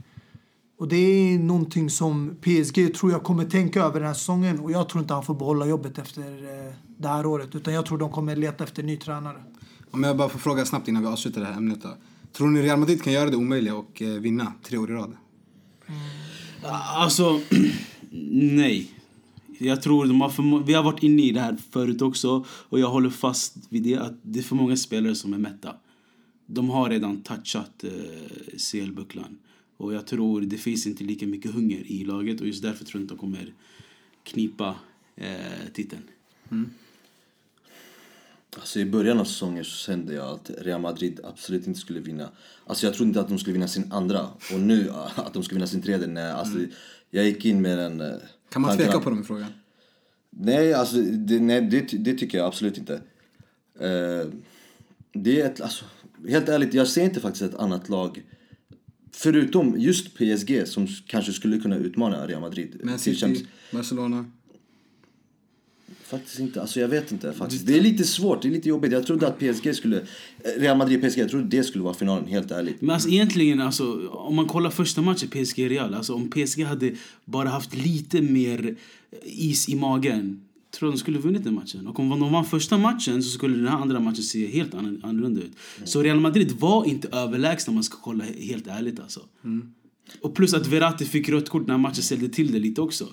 [0.78, 4.72] Och det är någonting som PSG tror jag kommer tänka över den här säsongen och
[4.72, 7.98] jag tror inte han får behålla jobbet efter eh, det här året utan jag tror
[7.98, 9.44] de kommer leta efter ny tränare.
[9.98, 11.98] Om jag bara får fråga snabbt innan vi avslutar det här ämnet då.
[12.34, 15.18] Tror ni Real Madrid kan göra det omöjliga och eh, vinna tre år i rad?
[15.88, 16.00] Mm.
[16.96, 17.42] Alltså,
[18.42, 18.92] nej.
[19.58, 22.80] Jag tror de har för, vi har varit inne i det här förut också och
[22.80, 25.76] jag håller fast vid det att det är för många spelare som är mätta.
[26.46, 27.92] De har redan touchat eh,
[28.58, 29.38] CL-bucklan.
[29.78, 33.00] Och jag tror det finns inte lika mycket hunger i laget och just därför tror
[33.00, 33.54] jag inte de kommer
[34.24, 34.76] knipa
[35.16, 36.04] eh, titeln.
[36.52, 36.70] Mm.
[38.60, 42.30] Alltså I början av säsongen så kände jag att Real Madrid absolut inte skulle vinna.
[42.66, 44.22] Alltså jag trodde inte att de skulle vinna sin andra.
[44.54, 46.08] Och nu att de skulle vinna sin tredje.
[46.08, 46.70] Nej, alltså, mm.
[47.10, 48.02] Jag gick in med den...
[48.02, 48.18] Eh,
[48.50, 49.48] kan man tveka på dem i frågan?
[50.30, 52.94] Nej, alltså, det, nej det, det tycker jag absolut inte.
[53.82, 54.32] Uh,
[55.14, 55.86] det är ett, alltså,
[56.28, 58.24] helt ärligt, jag ser inte faktiskt ett annat lag
[59.20, 62.80] Förutom just PSG som kanske skulle kunna utmana Real Madrid.
[62.84, 64.26] Men City, Barcelona?
[66.10, 66.62] Faktiskt inte.
[66.62, 67.68] Alltså jag vet inte faktiskt.
[67.68, 68.92] Det är lite svårt, det är lite jobbigt.
[68.92, 70.02] Jag trodde att PSG skulle...
[70.58, 72.82] Real Madrid PSG, jag trodde det skulle vara finalen, helt ärligt.
[72.82, 75.94] Men alltså egentligen, alltså, om man kollar första matchen PSG-Real.
[75.94, 78.76] Alltså om PSG hade bara haft lite mer
[79.24, 80.42] is i magen.
[80.72, 81.88] Tror de skulle vunnit den matchen.
[81.88, 85.42] Och om de vann första matchen så skulle den här andra matchen se helt annorlunda
[85.42, 85.52] ut.
[85.78, 85.88] Mm.
[85.88, 89.22] Så Real Madrid var inte överlägsna om man ska kolla helt ärligt alltså.
[89.44, 89.74] Mm.
[90.22, 93.08] Och plus att Verratti fick rött kort när matchen ställde till det lite också.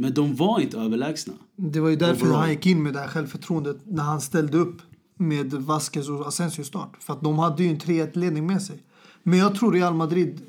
[0.00, 1.34] Men de var inte överlägsna.
[1.56, 2.40] Det var ju därför Overall.
[2.40, 4.82] han gick in med det här självförtroendet när han ställde upp
[5.16, 6.96] med Vasquez och Asensio start.
[7.00, 8.82] För att de hade ju en 3-1-ledning med sig.
[9.22, 10.40] Men jag tror Real Madrid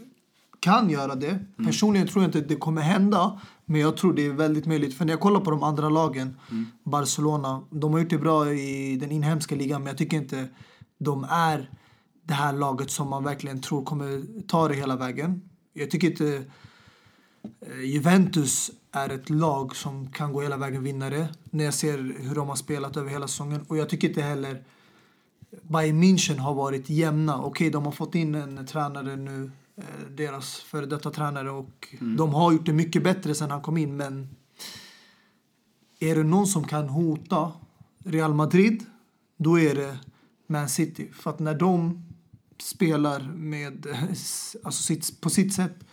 [0.59, 1.29] kan göra det.
[1.29, 1.65] Mm.
[1.65, 3.41] Personligen tror jag inte att det kommer hända.
[3.65, 4.97] Men jag tror det är väldigt möjligt.
[4.97, 6.65] För när jag kollar på de andra lagen, mm.
[6.83, 9.81] Barcelona, de har gjort det bra i den inhemska ligan.
[9.81, 10.47] Men jag tycker inte
[10.99, 11.69] de är
[12.23, 15.41] det här laget som man verkligen tror kommer ta det hela vägen.
[15.73, 16.43] Jag tycker inte
[17.62, 22.36] Eh, Juventus är ett lag som kan gå hela vägen vinnare när jag ser hur
[22.36, 23.65] de har spelat över hela säsongen.
[23.67, 24.63] Och jag tycker inte heller
[25.62, 27.38] Bayern München har varit jämna.
[27.38, 31.88] Okej, okay, de har fått in en tränare nu, eh, deras före detta tränare och
[31.99, 32.17] mm.
[32.17, 33.97] de har gjort det mycket bättre sen han kom in.
[33.97, 34.30] Men
[35.99, 37.52] är det någon som kan hota
[38.04, 38.86] Real Madrid,
[39.38, 39.97] då är det
[40.47, 41.10] Man City.
[41.13, 42.06] För att när de
[42.58, 43.88] spelar med,
[44.63, 45.86] alltså sitt, på sitt sätt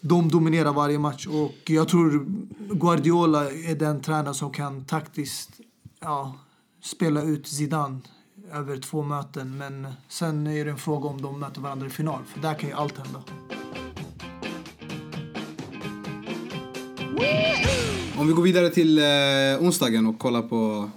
[0.00, 2.26] de dominerar varje match och jag tror
[2.70, 5.50] Guardiola är den tränare som kan taktiskt
[6.00, 6.34] ja,
[6.82, 8.00] spela ut Zidane
[8.52, 9.58] över två möten.
[9.58, 12.68] Men sen är det en fråga om de möter varandra i final, för där kan
[12.68, 13.22] ju allt hända.
[18.18, 19.04] Om vi går vidare till eh,
[19.60, 20.90] onsdagen och kollar på...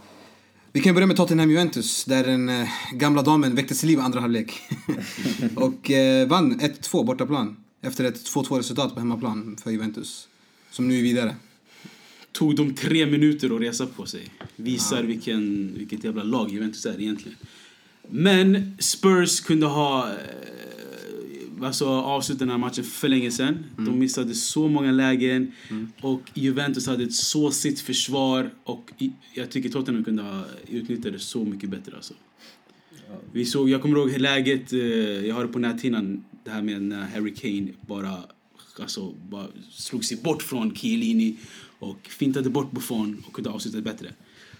[0.74, 4.20] Vi kan börja med Tottenham-Juventus där den eh, gamla damen väcktes till liv i andra
[4.20, 4.62] halvlek.
[5.56, 10.28] och eh, vann 1-2 bortaplan efter ett 2-2 resultat på hemmaplan för Juventus.
[10.72, 11.36] Som nu är vidare.
[12.32, 14.28] Tog de tre minuter att resa på sig.
[14.56, 17.38] Visar vilken, vilket jävla lag Juventus är egentligen.
[18.10, 20.16] Men Spurs kunde ha eh,
[21.62, 23.66] alltså, avslutat den här matchen för länge sedan.
[23.78, 25.52] De missade så många lägen.
[26.02, 28.50] Och Juventus hade ett så sitt försvar.
[28.64, 28.92] Och
[29.34, 31.96] jag tycker Tottenham kunde ha utnyttjat det så mycket bättre.
[31.96, 32.14] Alltså.
[33.32, 34.80] Vi såg, jag kommer ihåg läget, eh,
[35.28, 38.18] jag har det på näthinnan, det här med när Harry Kane bara,
[38.80, 41.38] alltså, bara slog sig bort från Chiellini
[41.80, 44.14] och fintade bort Buffon och kunde avsluta det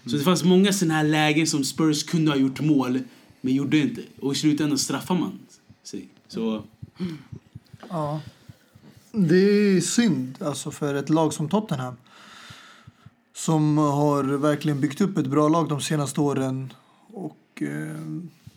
[0.04, 0.10] Mm.
[0.10, 3.00] Så det fanns många sådana här lägen som Spurs kunde ha gjort mål,
[3.40, 4.02] men gjorde inte.
[4.20, 5.38] Och i slutändan straffar man
[5.82, 6.08] sig.
[6.28, 6.62] Så
[7.88, 8.20] Ja.
[9.12, 11.94] Det är synd alltså för ett lag som Tottenham.
[13.34, 16.72] Som har verkligen byggt upp ett bra lag de senaste åren.
[17.12, 18.00] Och eh,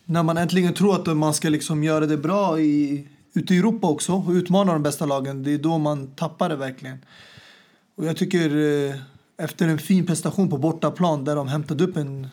[0.06, 3.88] när man äntligen tror att man ska liksom göra det bra i, ute i Europa
[3.88, 6.98] också och utmana de bästa lagen, det är då man tappar det verkligen.
[7.96, 8.50] Och jag tycker
[8.90, 8.96] eh,
[9.38, 12.28] efter en fin prestation på bortaplan där de hämtade upp en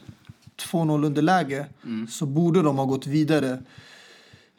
[0.71, 1.67] 2-0 underläge
[2.11, 3.62] så borde de ha gått vidare.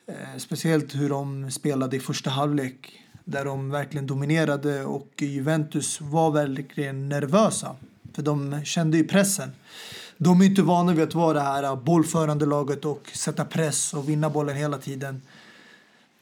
[0.07, 6.31] Eh, speciellt hur de spelade i första halvlek där de verkligen dominerade och Juventus var
[6.31, 7.75] verkligen nervösa.
[8.13, 9.51] För de kände ju pressen.
[10.17, 14.09] De är inte vana vid att vara det här bollförande laget och sätta press och
[14.09, 15.21] vinna bollen hela tiden.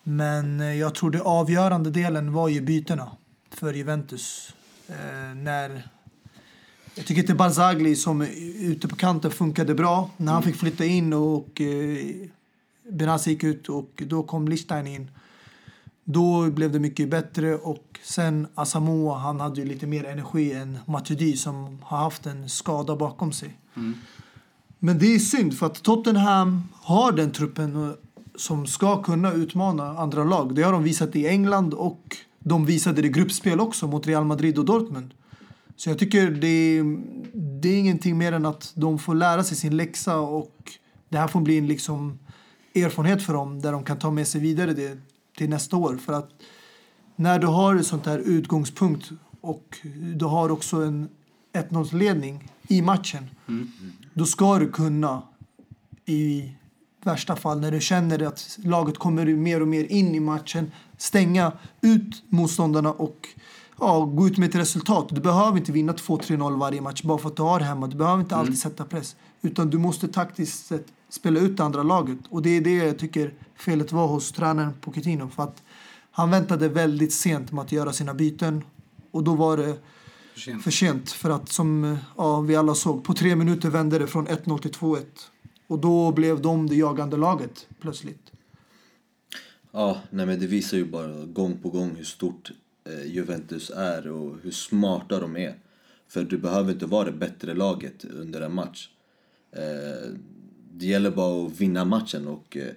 [0.03, 3.11] Men eh, jag tror det avgörande delen var ju bytena
[3.51, 4.53] för Juventus.
[4.87, 5.89] Eh, när
[6.95, 8.21] jag tycker inte Barzagli som
[8.59, 10.09] ute på kanten funkade bra.
[10.17, 11.97] När han fick flytta in och eh,
[12.89, 15.11] Benassi gick ut och då kom Lichstein in.
[16.03, 20.79] Då blev det mycket bättre och sen Asamoah, han hade ju lite mer energi än
[20.85, 23.57] Matuidi som har haft en skada bakom sig.
[24.79, 27.95] Men det är synd för att Tottenham har den truppen
[28.35, 30.55] som ska kunna utmana andra lag.
[30.55, 34.25] Det har de visat i England och de visade det i gruppspel också mot Real
[34.25, 35.13] Madrid och Dortmund.
[35.75, 36.97] Så jag tycker det är,
[37.61, 40.55] det är ingenting mer än att de får lära sig sin läxa och
[41.09, 42.19] det här får bli en liksom
[42.75, 44.97] erfarenhet för dem där de kan ta med sig vidare det
[45.37, 45.97] till nästa år.
[45.97, 46.29] För att
[47.15, 49.09] när du har ett sånt här utgångspunkt
[49.41, 49.77] och
[50.15, 51.09] du har också en
[51.53, 53.29] 1-0-ledning i matchen
[54.13, 55.21] då ska du kunna
[56.05, 56.51] i
[57.05, 61.51] värsta fall när du känner att laget kommer mer och mer in i matchen stänga
[61.81, 63.27] ut motståndarna och
[63.79, 65.07] ja, gå ut med ett resultat.
[65.09, 67.87] Du behöver inte vinna 2-3-0 varje match bara för att du har hemma.
[67.87, 69.15] Du behöver inte alltid sätta press.
[69.41, 72.19] Utan du måste taktiskt sett spela ut det andra laget.
[72.29, 75.29] Och det är det jag tycker felet var hos tränaren Pochettino.
[75.29, 75.63] För att
[76.11, 78.63] han väntade väldigt sent med att göra sina byten.
[79.11, 79.77] Och då var det
[80.33, 80.63] För sent.
[80.63, 81.11] för sent.
[81.11, 84.71] För att som ja, vi alla såg, på tre minuter vände det från 1-0 till
[84.71, 85.01] 2-1.
[85.71, 88.31] Och då blev de det jagande laget plötsligt.
[89.71, 92.51] Ja, nej men det visar ju bara gång på gång hur stort
[92.83, 95.55] eh, Juventus är och hur smarta de är.
[96.07, 98.89] För du behöver inte vara det bättre laget under en match.
[99.51, 100.11] Eh,
[100.73, 102.73] det gäller bara att vinna matchen och eh,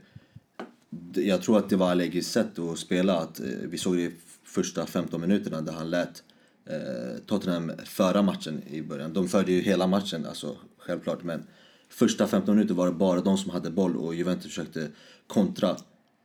[1.15, 3.19] jag tror att det var Allegis sätt att spela.
[3.19, 4.13] Att, eh, vi såg det i
[4.45, 6.23] första 15 minuterna där han lät
[6.67, 9.13] eh, Tottenham föra matchen i början.
[9.13, 11.23] De förde ju hela matchen, alltså självklart.
[11.23, 11.47] Men
[11.89, 14.89] första 15 minuter var det bara de som hade boll och Juventus försökte
[15.27, 15.71] kontra.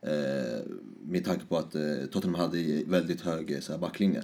[0.06, 0.60] Eh,
[1.02, 4.22] med tanke på att eh, Tottenham hade väldigt hög eh, så här, backlinje.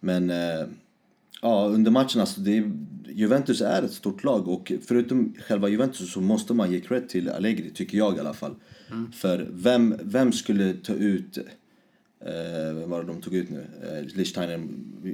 [0.00, 0.66] Men eh,
[1.42, 2.70] ja, under matchen alltså, det
[3.08, 7.28] Juventus är ett stort lag och förutom själva Juventus så måste man ge cred till
[7.28, 8.54] Allegri, tycker jag i alla fall.
[9.12, 11.38] För vem, vem skulle ta ut,
[12.26, 13.66] eh, vem var det de tog ut nu?
[13.82, 14.68] Eh, Lichsteiner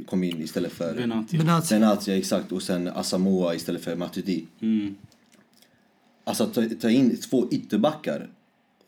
[0.06, 1.38] kom in istället för Benati.
[1.38, 1.74] Benazzi.
[1.74, 4.46] Benatia, exakt, och sen Asamoah istället för Matuidi.
[4.60, 4.94] Mm.
[6.24, 8.28] Alltså ta, ta in två ytterbackar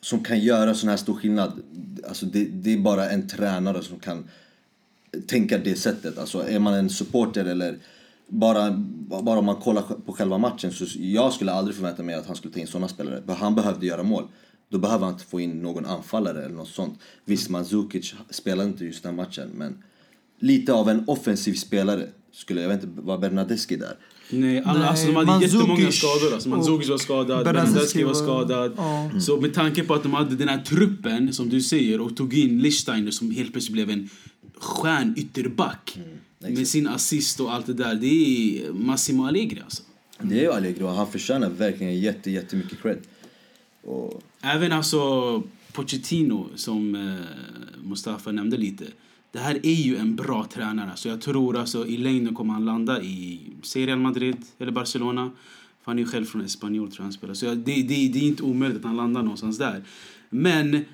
[0.01, 1.63] som kan göra sån här stor skillnad.
[2.09, 4.25] Alltså det, det är bara en tränare som kan
[5.27, 6.19] tänka det sättet.
[6.19, 7.79] Alltså är man en supporter eller
[8.29, 8.71] bara,
[9.23, 12.37] bara om man kollar på själva matchen så jag skulle aldrig förvänta mig att han
[12.37, 13.23] skulle ta in såna spelare.
[13.35, 14.25] Han behövde göra mål.
[14.71, 16.99] Då behöver han inte få in någon anfallare eller något sånt.
[17.25, 19.83] Visst, Mandzukic spelade inte just den matchen men
[20.39, 23.97] lite av en offensiv spelare skulle, jag vet inte, var Bernadeschi där?
[24.31, 26.35] Nej, alla, Nej, alltså, de hade Mandzukic jättemånga skador.
[26.35, 28.73] Alltså, Mandzukic var skadad, Bernadeschi var skadad.
[28.77, 29.11] Ja.
[29.21, 32.35] Så med tanke på att de hade den här truppen, som du säger, och tog
[32.35, 34.09] in Lichsteiner som helt plötsligt blev en
[34.61, 35.99] stjärn ytterback
[36.39, 37.95] med sin assist och allt det där.
[37.95, 39.83] Det är Massimo Allegri alltså.
[40.23, 42.99] Det är ju Allegri och han förtjänar verkligen jätte, jättemycket cred.
[43.89, 48.85] Och, Även alltså Pochettino, som eh, Mustafa nämnde lite.
[49.33, 50.91] Det här är ju en bra tränare.
[50.95, 55.31] Så jag tror alltså i längden kommer han landa i säg Real Madrid eller Barcelona.
[55.85, 57.35] För han är ju själv från Espanyol tror jag han spelar.
[57.35, 59.83] Så det, det, det är inte omöjligt att han landar någonstans där.
[60.31, 60.85] Men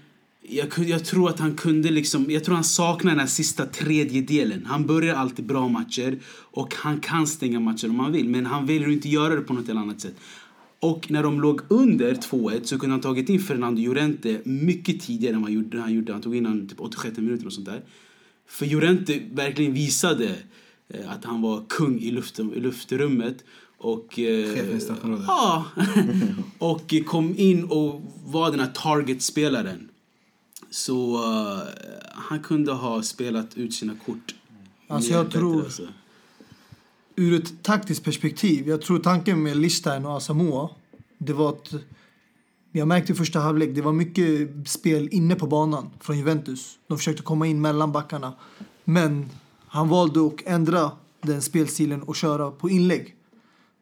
[0.42, 4.66] jag, jag tror att han kunde liksom, jag tror han saknar den här sista tredjedelen.
[4.66, 6.18] Han börjar alltid bra matcher
[6.50, 8.28] och han kan stänga matcher om han vill.
[8.28, 10.16] Men han väljer att inte göra det på något annat sätt.
[10.84, 15.34] Och när de låg under 2-1 så kunde han tagit in Fernando Llorente mycket tidigare
[15.34, 15.80] än vad han gjorde.
[15.80, 16.12] Han, gjorde.
[16.12, 17.82] han tog in han typ 86 minuter och sånt där.
[18.46, 20.36] För Llorente verkligen visade
[20.88, 23.44] eh, att han var kung i, luften, i luftrummet.
[23.78, 24.54] Och, eh.
[25.26, 25.64] Ja.
[26.58, 29.88] och kom in och var den här target-spelaren.
[30.70, 31.62] Så eh,
[32.14, 34.34] han kunde ha spelat ut sina kort.
[34.88, 35.88] Alltså, jag bättre, tror- alltså.
[37.16, 40.70] Ur ett taktiskt perspektiv, jag tror tanken med Lichstein och Asamoah,
[41.18, 41.74] det var att
[42.72, 46.78] jag märkte i första halvlek, det var mycket spel inne på banan från Juventus.
[46.86, 48.32] De försökte komma in mellan backarna.
[48.84, 49.30] Men
[49.66, 50.90] han valde att ändra
[51.22, 53.14] den spelstilen och köra på inlägg.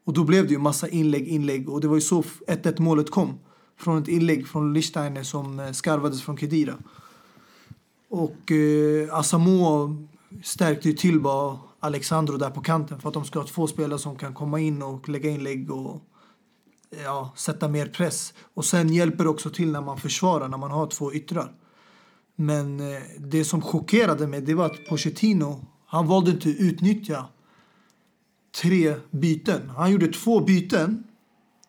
[0.03, 3.11] Och då blev det ju massa inlägg, inlägg och det var ju så 1-1 målet
[3.11, 3.39] kom.
[3.77, 6.77] Från ett inlägg från Lichsteiner som eh, skarvades från Kedira.
[8.09, 9.91] Och eh, Asamoah
[10.43, 13.99] stärkte ju till bara Alexandro där på kanten för att de ska ha två spelare
[13.99, 16.01] som kan komma in och lägga inlägg och
[17.03, 18.33] ja, sätta mer press.
[18.53, 21.51] Och sen hjälper det också till när man försvarar, när man har två yttrar.
[22.35, 27.25] Men eh, det som chockerade mig det var att Pochettino, han valde inte att utnyttja
[28.61, 29.69] tre byten.
[29.69, 31.03] Han gjorde två byten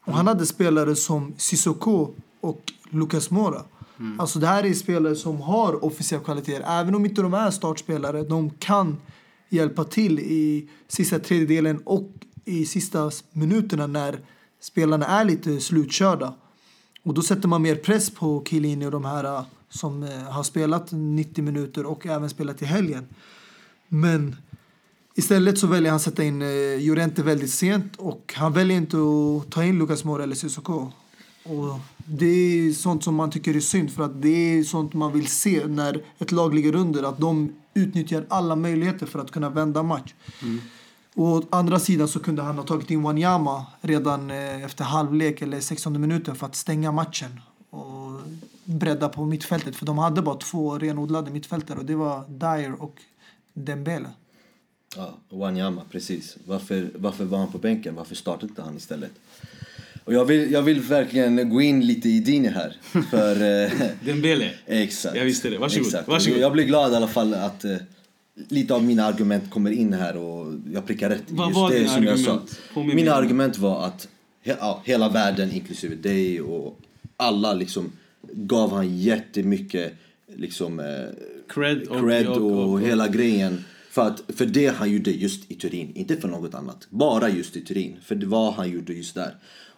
[0.05, 3.63] och han hade spelare som Sissoko och Lucas Moura.
[4.19, 6.65] Alltså det här är spelare som har officiella kvaliteter.
[6.67, 8.97] Även om inte de är startspelare, de kan
[9.49, 12.11] hjälpa till i sista tredjedelen och
[12.45, 14.21] i sista minuterna när
[14.61, 16.35] spelarna är lite slutkörda.
[17.03, 20.43] Och då sätter man mer press på Chiellini och de här äh, som äh, har
[20.43, 23.07] spelat 90 minuter och även spelat i helgen.
[23.89, 24.37] Men
[25.15, 26.49] istället så väljer han sätta in äh,
[26.81, 30.93] Llorente väldigt sent och han väljer inte att ta in Lucas Moura eller Sissoko.
[31.45, 35.13] Och det är sånt som man tycker är synd för att det är sånt man
[35.13, 39.51] vill se när ett lag ligger under att de utnyttjar alla möjligheter för att kunna
[39.51, 40.15] vända match.
[41.15, 45.43] Och å andra sidan så kunde han ha tagit in Wanyama redan eh, efter halvlek
[45.43, 48.21] eller 16 minuter för att stänga matchen och
[48.65, 49.77] bredda på mittfältet.
[49.77, 53.01] För de hade bara två renodlade mittfältare och det var Dyer och
[53.53, 54.09] Dembele.
[54.97, 56.37] Ja, Wanyama, precis.
[56.45, 57.95] Varför, varför var han på bänken?
[57.95, 59.13] Varför startade inte han istället?
[60.05, 62.77] Och jag vill, jag vill verkligen gå in lite i Dini här.
[63.11, 63.71] För, eh,
[64.05, 64.51] Dembele.
[64.67, 65.17] exakt.
[65.17, 65.59] Jag visste det.
[65.59, 65.87] Varsågod.
[65.87, 66.09] Exakt.
[66.09, 66.39] Varsågod.
[66.39, 67.77] Jag blir glad i alla fall att eh,
[68.49, 71.23] lite av mina argument kommer in här och jag prickar rätt.
[71.29, 72.31] Vad Just var det som jag sa.
[72.75, 72.95] argument?
[72.95, 74.09] Mina argument var att
[74.43, 76.79] he, ja, hela världen, inklusive dig och
[77.17, 77.93] alla liksom
[78.33, 79.93] gav han jättemycket
[80.37, 80.87] liksom eh,
[81.49, 83.65] Cred och- cred och- och, och- hela grejen.
[83.91, 86.87] För, att, för det han gjorde just i Turin, inte för något annat.
[86.91, 89.35] Bara just i Turin, för det var han gjorde just där.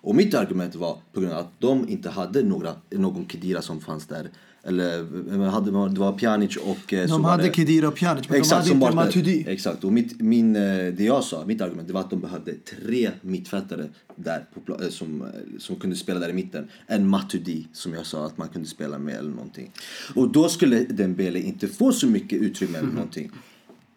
[0.07, 3.81] Och mitt argument var på grund av att de inte hade några, någon Kedira som
[3.81, 4.29] fanns där.
[4.65, 6.93] Eller hade, det var Pjanic och...
[6.93, 9.45] eh, De hade Kedira och Pjanic, men de Exakt, hade som inte Matuidi.
[9.49, 10.63] Exakt, och mitt, min, eh,
[10.97, 14.89] det jag sa, mitt argument, det var att de behövde tre mittfältare där på, eh,
[14.89, 16.69] som, eh, som kunde spela där i mitten.
[16.87, 19.71] En Matuidi, som jag sa att man kunde spela med eller någonting.
[20.15, 23.31] Och då skulle Dembele inte få så mycket utrymme eller någonting.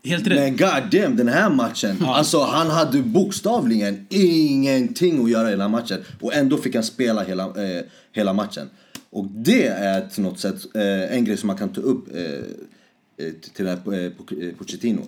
[0.04, 0.40] Helt rätt.
[0.40, 1.98] Men god damn, den här matchen.
[2.02, 6.04] Alltså han hade bokstavligen ingenting att göra i här matchen.
[6.22, 8.70] Och ändå fick han spela hela, eh, hela matchen.
[9.10, 12.24] Och det är till något sätt eh, en grej som man kan ta upp eh,
[12.24, 15.02] eh, till den här eh, eh, Pochettino.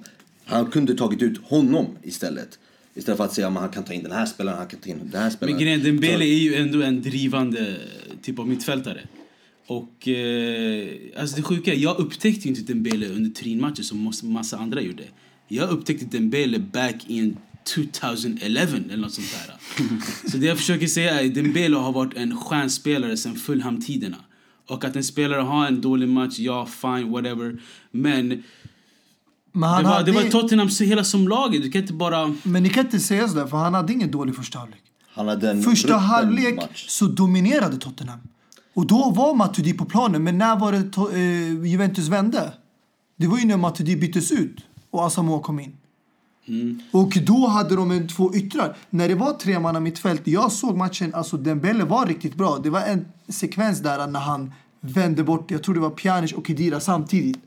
[0.45, 2.59] Han kunde tagit ut honom istället.
[2.95, 4.89] Istället för att säga att han kan ta in den här spelaren, han kan ta
[4.89, 5.55] in den här spelaren.
[5.55, 7.75] Men grejen, Dembele är ju ändå en drivande
[8.21, 9.01] typ av mittfältare.
[9.71, 10.87] Och eh,
[11.19, 15.03] alltså det sjuka jag upptäckte ju inte Dembele under Turin-matchen som massa andra gjorde.
[15.47, 17.37] Jag upptäckte Dembele back in
[17.75, 19.55] 2011 eller något sånt där.
[20.29, 24.17] Så det jag försöker säga är att Dembele har varit en stjärnspelare sedan Fulham-tiderna.
[24.67, 27.61] Och att en spelare har en dålig match, ja fine, whatever.
[27.91, 28.41] Men Men,
[29.61, 31.61] det han var, hade, det var Tottenham hela som laget.
[31.61, 32.35] Du kan inte bara...
[32.43, 34.81] men ni kan inte säga sådär, för han hade ingen dålig första halvlek.
[35.13, 36.85] Han hade en Första halvlek match.
[36.87, 38.19] så dominerade Tottenham.
[38.73, 42.53] Och då var Matuidi på planen, men när var det eh, Juventus vände?
[43.15, 44.57] Det var ju när Matuidi byttes ut
[44.91, 45.77] och Asamoah kom in.
[46.91, 48.77] Och då hade de en, två yttrar.
[48.89, 52.59] När det var tre man mittfält, jag såg matchen, alltså Dembele var riktigt bra.
[52.63, 56.47] Det var en sekvens där när han vände bort, jag tror det var Pjanic och
[56.47, 57.39] Kedira samtidigt.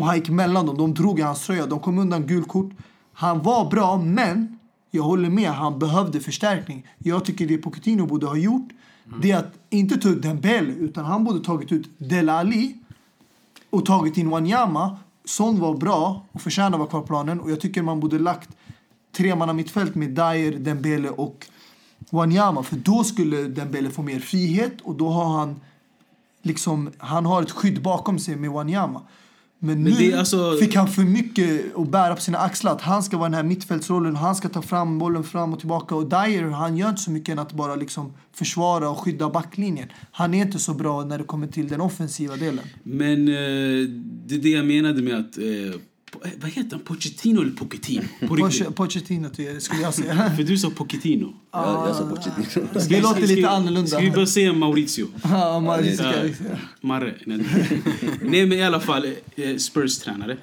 [0.00, 2.72] Och han gick mellan dem, de drog i hans tröja, de kom undan gult kort.
[3.12, 4.58] Han var bra, men
[4.90, 6.86] Jag håller med, han behövde förstärkning.
[6.98, 8.68] Jag tycker det Pochettino borde ha gjort
[9.06, 9.20] Mm.
[9.20, 12.76] det är att inte ta ut Dembele utan han borde tagit ut Delali
[13.70, 14.98] och tagit in Wanyama.
[15.24, 18.18] Son var bra och förtjänar att vara kvar på planen och jag tycker man borde
[18.18, 18.50] lagt
[19.12, 21.46] tre man mittfält med Dyer, Dembele och
[22.10, 25.60] Wanyama för då skulle Dembele få mer frihet och då har han
[26.42, 29.02] liksom, han har ett skydd bakom sig med Wanyama.
[29.66, 32.72] Men, Men nu alltså- fick han för mycket att bära på sina axlar.
[32.72, 35.94] Att han ska vara den här mittfältsrollen, han ska ta fram bollen fram och tillbaka.
[35.94, 39.88] Och Dyer, han gör inte så mycket än att bara liksom försvara och skydda backlinjen.
[40.12, 42.64] Han är inte så bra när det kommer till den offensiva delen.
[42.82, 43.88] Men eh,
[44.26, 45.38] det är det jag menade med att...
[45.38, 45.80] Eh,
[46.40, 46.80] vad heter han?
[46.84, 48.02] Pochettino eller Pochettino?
[48.20, 50.30] Poche- Pochettino skulle jag säga.
[50.36, 51.34] För du sa Pochettino.
[51.52, 52.66] Jag, jag sa Pochettino.
[52.88, 53.86] Det låter Ska- lite annorlunda.
[53.88, 54.52] Ska vi bara säga
[55.22, 55.60] Ja.
[55.86, 56.58] jag säga.
[56.80, 57.14] Marre.
[58.22, 59.04] Nej, men i alla fall
[59.36, 60.36] eh, Spurs-tränare.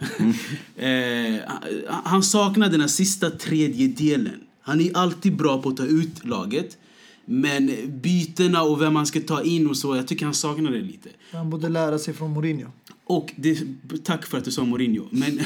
[0.78, 4.40] Eh, han- han saknar den här sista tredjedelen.
[4.62, 6.78] Han är alltid bra på att ta ut laget.
[7.26, 7.72] Men
[8.02, 11.10] bytena och vem man ska ta in och så, jag tycker han saknar det lite.
[11.32, 12.68] Han borde lära sig från Mourinho.
[13.06, 13.58] Och det,
[14.04, 15.08] tack för att du sa Mourinho.
[15.12, 15.40] Men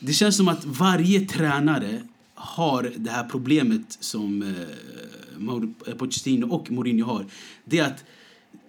[0.00, 2.02] det känns som att varje tränare
[2.34, 4.48] har det här problemet som eh,
[5.88, 7.26] eh Pochettino och Mourinho har.
[7.64, 8.04] Det är att,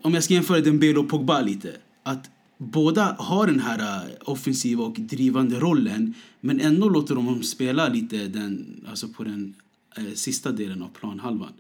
[0.02, 4.84] om jag ska jämföra Dembele och Pogba lite, att båda har den här eh, offensiva
[4.84, 9.54] och drivande rollen men ändå låter de dem spela lite den, alltså på den
[9.98, 11.54] eh, sista delen av planhalvan.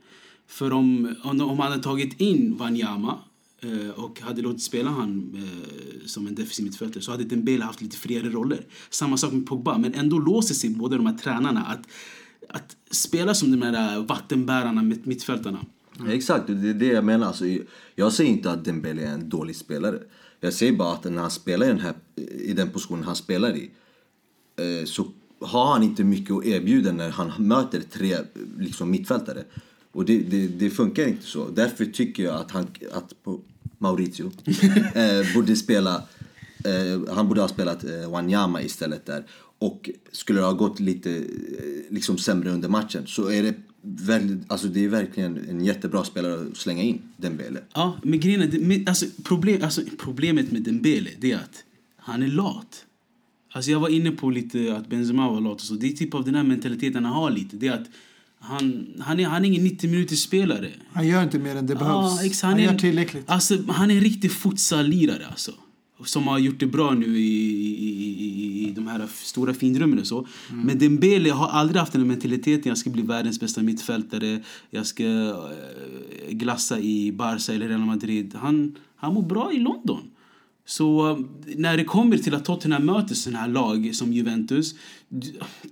[0.47, 3.19] För om, om, om man hade tagit in Wanyama
[3.61, 7.81] Eh, och hade låtit spela han eh, som en defensiv mittfältare så hade Dembele haft
[7.81, 8.65] lite friare roller.
[8.89, 11.87] Samma sak med Pogba, men ändå låser sig båda de här tränarna att,
[12.49, 15.65] att spela som de här eh, vattenbärarna mitt, mittfältarna.
[15.99, 16.11] Mm.
[16.11, 17.27] Exakt, det är det jag menar.
[17.27, 17.45] Alltså,
[17.95, 19.99] jag säger inte att Dembele är en dålig spelare.
[20.39, 21.93] Jag säger bara att när han spelar i den, här,
[22.39, 23.71] i den positionen han spelar i
[24.55, 25.07] eh, så
[25.39, 28.17] har han inte mycket att erbjuda när han möter tre
[28.57, 29.43] liksom, mittfältare.
[29.91, 31.49] Och det, det, det funkar inte så.
[31.49, 33.39] Därför tycker jag att, han, att på
[33.77, 34.31] Mauricio
[34.95, 36.03] eh, borde spela...
[36.65, 39.25] Eh, han borde ha spelat eh, Wanyama istället där.
[39.59, 41.23] Och skulle det ha gått lite eh,
[41.89, 46.47] liksom sämre under matchen så är det, väldigt, alltså det är verkligen en jättebra spelare
[46.51, 47.59] att slänga in, Dembele.
[47.73, 51.63] Ja, men grejen är, men, alltså, problem, alltså, problemet med Dembele det är att
[51.97, 52.85] han är lat.
[53.51, 55.73] Alltså jag var inne på lite att Benzema var lat och så.
[55.73, 57.55] Det är typ av den här mentaliteten han har lite.
[57.55, 57.88] Det är att
[58.47, 60.69] han, han, är, han är ingen 90 minuters spelare.
[60.93, 62.19] Han gör inte mer än det behövs.
[62.19, 62.51] Ja, exakt.
[62.51, 63.29] han är gör tillräckligt.
[63.29, 65.51] Alltså, han är en riktig futsal-lirare alltså.
[66.05, 70.07] Som har gjort det bra nu i, i, i, i de här stora finrummen och
[70.07, 70.27] så.
[70.49, 72.69] Men Dembele har aldrig haft den mentaliteten.
[72.69, 74.43] Jag ska bli världens bästa mittfältare.
[74.69, 78.35] Jag ska eh, glassa i Barca eller Real Madrid.
[78.35, 80.01] Han, han mår bra i London.
[80.65, 81.17] Så eh,
[81.55, 84.75] när det kommer till att Tottenham möter sådana här lag som Juventus,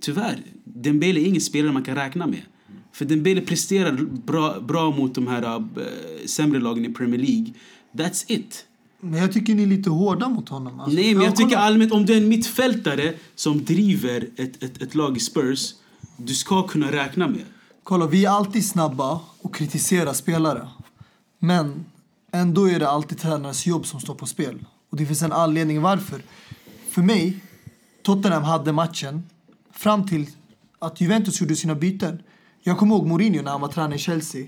[0.00, 2.42] tyvärr, Dembele är ingen spelare man kan räkna med.
[2.96, 3.92] För Dembele presterar
[4.26, 5.62] bra, bra mot de här äh,
[6.26, 7.52] sämre lagen i Premier League.
[7.92, 8.66] That's it.
[9.00, 10.80] Men jag tycker ni är lite hårda mot honom.
[10.80, 14.62] Alltså, Nej, men ja, jag tycker allmänt om du är en mittfältare som driver ett,
[14.62, 15.74] ett, ett lag i Spurs,
[16.16, 17.44] du ska kunna räkna med.
[17.82, 20.68] Kolla, vi är alltid snabba och kritiserar spelare.
[21.38, 21.84] Men
[22.32, 24.64] ändå är det alltid tränarens jobb som står på spel.
[24.90, 26.22] Och det finns en anledning varför.
[26.90, 27.40] För mig,
[28.02, 29.22] Tottenham hade matchen
[29.72, 30.26] fram till
[30.78, 32.22] att Juventus gjorde sina byten.
[32.68, 34.46] Jag kommer ihåg Mourinho när han var tränare i Chelsea.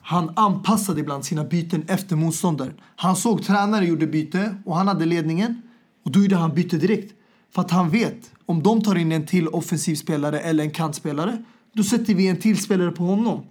[0.00, 2.74] Han anpassade ibland sina byten efter motståndaren.
[2.96, 5.62] Han såg tränare gjorde byte och han hade ledningen.
[6.04, 7.14] Och då gjorde han byte direkt.
[7.50, 11.44] För att han vet, om de tar in en till offensiv spelare eller en kantspelare,
[11.72, 13.46] då sätter vi en till spelare på honom.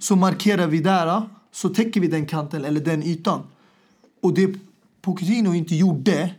[0.00, 1.22] Så markerar vi där,
[1.52, 3.42] så täcker vi den kanten eller den ytan.
[4.22, 4.54] Och det
[5.02, 6.34] Pochettino inte gjorde,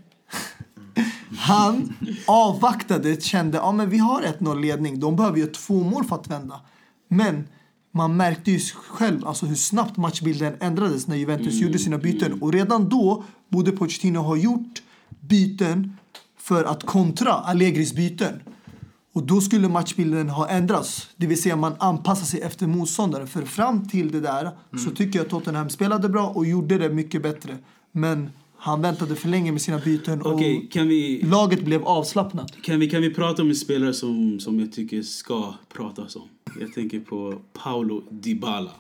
[1.38, 1.94] han
[2.28, 6.28] avvaktade, kände att ja, vi har 1-0 ledning, de behöver göra två mål för att
[6.28, 6.62] vända.
[7.08, 7.48] Men
[7.92, 12.42] man märkte ju själv alltså hur snabbt matchbilden ändrades när Juventus gjorde sina byten.
[12.42, 14.82] Och redan då borde Pochettino ha gjort
[15.20, 15.98] byten
[16.38, 18.42] för att kontra Allegris byten.
[19.14, 21.08] Och då skulle matchbilden ha ändrats.
[21.16, 23.28] Det vill säga man anpassar sig efter motståndaren.
[23.28, 24.52] För fram till det där
[24.86, 27.58] så tycker jag att Tottenham spelade bra och gjorde det mycket bättre.
[27.92, 28.30] Men
[28.66, 30.42] han väntade för länge med sina byten och
[30.72, 31.22] kan vi...
[31.24, 32.62] laget blev avslappnat.
[32.62, 36.30] Kan vi, kan vi prata om en spelare som, som jag tycker ska pratas om?
[36.60, 38.72] Jag tänker på Paulo Dybala.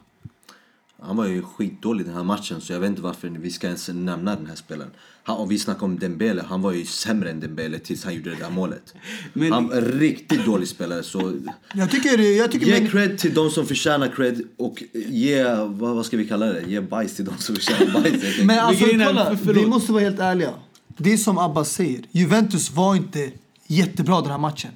[1.07, 3.87] Han var ju skitdålig den här matchen så jag vet inte varför vi ska ens
[3.93, 4.91] nämna den här spelaren.
[5.23, 8.29] Han, om vi snackar om Dembele, han var ju sämre än Dembele tills han gjorde
[8.29, 8.93] det där målet.
[9.33, 11.39] Men- Han en riktigt dålig spelare så
[11.73, 15.95] Jag tycker, jag tycker ge men, cred till de som förtjänar cred och ge, vad,
[15.95, 16.61] vad ska vi kalla det?
[16.61, 18.23] Ge bajs till de som förtjänar bajs.
[18.43, 20.53] men alltså, kolla, vi måste vara helt ärliga.
[20.97, 22.01] Det är som Abbas säger.
[22.11, 23.31] Juventus var inte
[23.67, 24.71] jättebra den här matchen.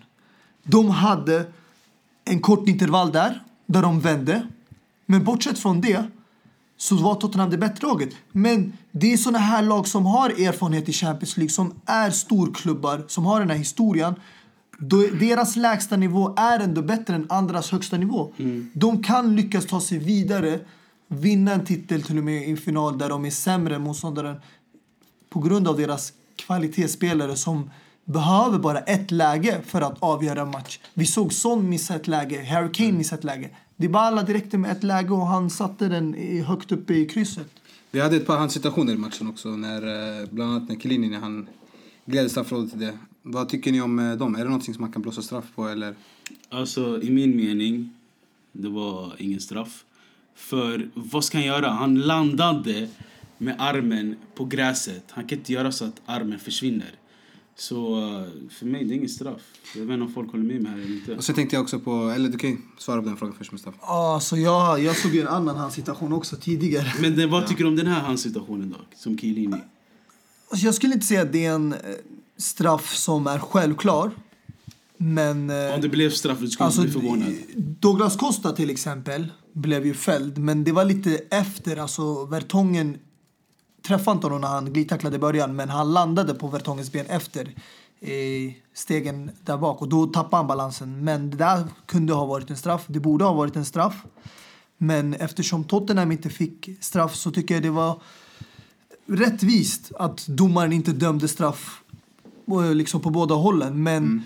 [0.63, 1.45] De hade
[2.25, 4.47] en kort intervall där, där de vände.
[5.05, 6.03] Men bortsett från det
[6.81, 8.09] så var Tottenham det bättre laget.
[8.31, 13.05] Men det är såna här lag som har erfarenhet i Champions League, som är storklubbar,
[13.07, 14.15] som har den här historien.
[15.19, 18.31] Deras lägsta nivå är ändå bättre än andras högsta nivå.
[18.73, 20.59] De kan lyckas ta sig vidare,
[21.07, 24.35] vinna en titel till och med i en final där de är sämre än motståndaren
[25.29, 27.71] på grund av deras kvalitetsspelare som
[28.05, 30.79] behöver bara ett läge för att avgöra en match.
[30.93, 33.49] Vi såg Son missa ett läge, Harry Kane missa ett läge.
[33.79, 37.49] Dybala direkt med ett läge och han satte den i- högt uppe i krysset.
[37.91, 39.81] Vi hade ett par handsituationer i matchen också, när,
[40.21, 41.47] eh, bland annat när Chiellini när han
[42.05, 42.97] gled straffområdet till det.
[43.21, 44.35] Vad tycker ni om eh, dem?
[44.35, 45.95] Är det någonting som man kan blåsa straff på eller?
[46.49, 47.89] Alltså, i min mening,
[48.51, 49.85] det var ingen straff.
[50.35, 51.69] För vad ska han göra?
[51.69, 52.87] Han landade
[53.37, 55.03] med armen på gräset.
[55.09, 56.91] Han kan inte göra så att armen försvinner.
[57.59, 59.41] Så eh, för mig, det är ingen straff.
[59.75, 61.15] Jag vet inte om folk håller med mig här eller inte.
[61.15, 63.51] Och sen tänkte jag också på, eller du kan ju svara på den frågan först
[63.51, 63.77] Mustafa.
[63.81, 66.93] Ja, så jag, jag såg ju en annan hans situation också tidigare.
[67.01, 68.97] Men det, vad tycker du om den här handsituationen då?
[68.97, 69.57] Som Chiellini?
[70.51, 71.79] Alltså jag skulle inte säga att det är en eh,
[72.37, 74.11] straff som är självklar.
[74.97, 75.49] Men...
[75.49, 77.33] eh, Om det blev straff, du skulle Alltså, bli förvånad.
[77.55, 81.77] Douglas Costa till exempel blev ju fälld, men det var lite efter.
[81.77, 82.97] Alltså Vertongen
[83.81, 87.53] träffade inte honom när han glidtacklade i början, men han landade på Vertongens ben efter
[87.99, 91.03] eh, stegen där bak och då tappade han balansen.
[91.03, 92.83] Men det där kunde ha varit en straff.
[92.87, 94.03] Det borde ha varit en straff.
[94.77, 98.01] Men eftersom Tottenham inte fick straff så tycker jag det var
[99.05, 101.81] rättvist att domaren inte dömde straff
[102.47, 103.83] eh, liksom på båda hållen.
[103.83, 104.23] Men mm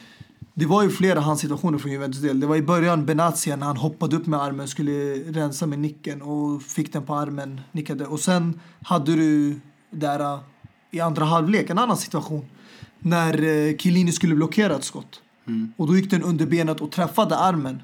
[0.54, 2.40] det var ju flera hans situationer från Juventus del.
[2.40, 6.22] Det var i början Benatia när han hoppade upp med armen, skulle rensa med nicken
[6.22, 8.06] och fick den på armen, nickade.
[8.06, 10.40] Och sen hade du där eh,
[10.92, 12.46] i andra halvlek en annan situation
[13.00, 15.22] när eh, Chiellini skulle blockera ett skott.
[15.78, 17.82] Och då gick den under benet och träffade armen.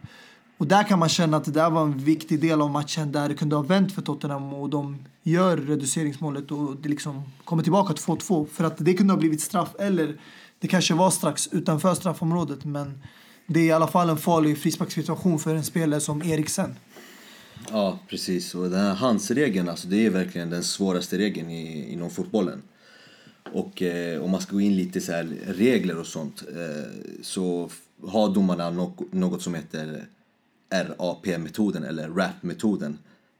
[0.57, 3.29] Och där kan man känna att det där var en viktig del av matchen där
[3.29, 7.93] det kunde ha vänt för Tottenham och de gör reduceringsmålet och det liksom kommer tillbaka
[7.93, 8.47] till 2-2.
[8.47, 10.19] För att det kunde ha blivit straff eller
[10.59, 13.03] det kanske var strax utanför straffområdet men
[13.47, 16.75] det är i alla fall en farlig frisparkssituation för en spelare som Eriksen.
[17.71, 18.55] Ja, precis.
[18.55, 22.61] Och den här handsregeln, alltså, det är verkligen den svåraste regeln i, inom fotbollen.
[23.53, 26.91] Och eh, om man ska gå in lite så här regler och sånt eh,
[27.21, 27.69] så
[28.07, 30.05] har domarna no- något som heter
[30.69, 32.97] RAP-metoden eller RAP-metoden.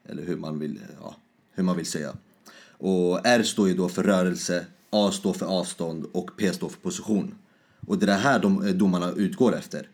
[0.08, 1.16] Eller hur man vill, ja,
[1.52, 2.12] hur man vill säga.
[2.78, 6.78] Och R står ju då för rörelse, A står för avstånd och P står för
[6.78, 7.34] position.
[7.86, 9.88] Och det är det här de, eh, domarna utgår efter.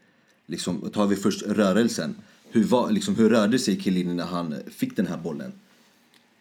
[0.46, 2.14] Liksom, tar vi först rörelsen.
[2.50, 5.52] Hur, var, liksom, hur rörde sig Chiellini när han eh, fick den här bollen?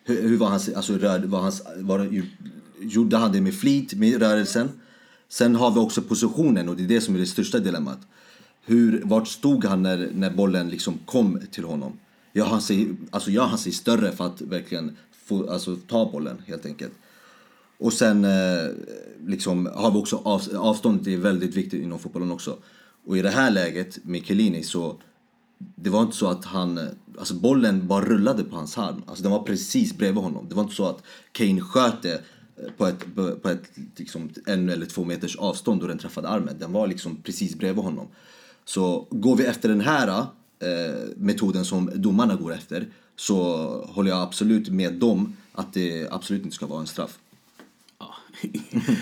[0.03, 2.23] Hur, hur var hans, alltså rör, var hans, var,
[2.79, 4.69] gjorde han det med flit, med rörelsen?
[5.29, 7.99] Sen har vi också positionen och det är det som är det största dilemmat.
[8.65, 11.99] Hur, vart stod han när, när bollen liksom kom till honom?
[12.33, 16.41] Gör han sig, alltså gör han sig större för att verkligen få, alltså, ta bollen
[16.45, 16.93] helt enkelt?
[17.77, 18.69] Och sen eh,
[19.25, 22.57] liksom, har vi också av, avståndet är väldigt viktigt inom fotbollen också.
[23.05, 24.97] Och i det här läget med Chiellini så
[25.75, 26.83] det var inte så att han, eh,
[27.17, 29.03] alltså bollen bara rullade på hans arm.
[29.07, 30.45] Alltså den var precis bredvid honom.
[30.49, 32.13] Det var inte så att Kane sköt det
[32.57, 36.27] eh, på ett, på på ett liksom, en eller två meters avstånd och den träffade
[36.27, 36.55] armen.
[36.59, 38.07] Den var liksom precis bredvid honom.
[38.65, 40.07] Så går vi efter den här
[40.59, 43.43] eh, metoden som domarna går efter så
[43.85, 47.19] håller jag absolut med dem att det absolut inte ska vara en straff.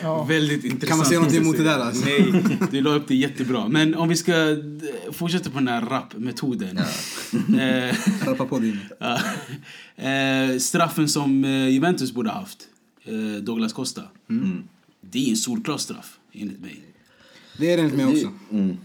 [0.02, 0.24] Ja.
[0.24, 0.90] Väldigt intressant.
[0.90, 2.06] Kan man säga någonting emot det där, alltså?
[2.06, 3.68] Nej, du la upp det jättebra.
[3.68, 4.58] Men om vi ska eh,
[5.12, 6.78] fortsätta på den här rap-metoden.
[7.60, 8.80] Eh, Rappa på din.
[9.96, 12.68] eh, straffen som Juventus borde ha haft,
[13.42, 14.02] Douglas Costa.
[15.02, 16.84] Det är en solklar straff, enligt mig.
[17.58, 18.32] Det är det enligt mig också.
[18.52, 18.78] Mm.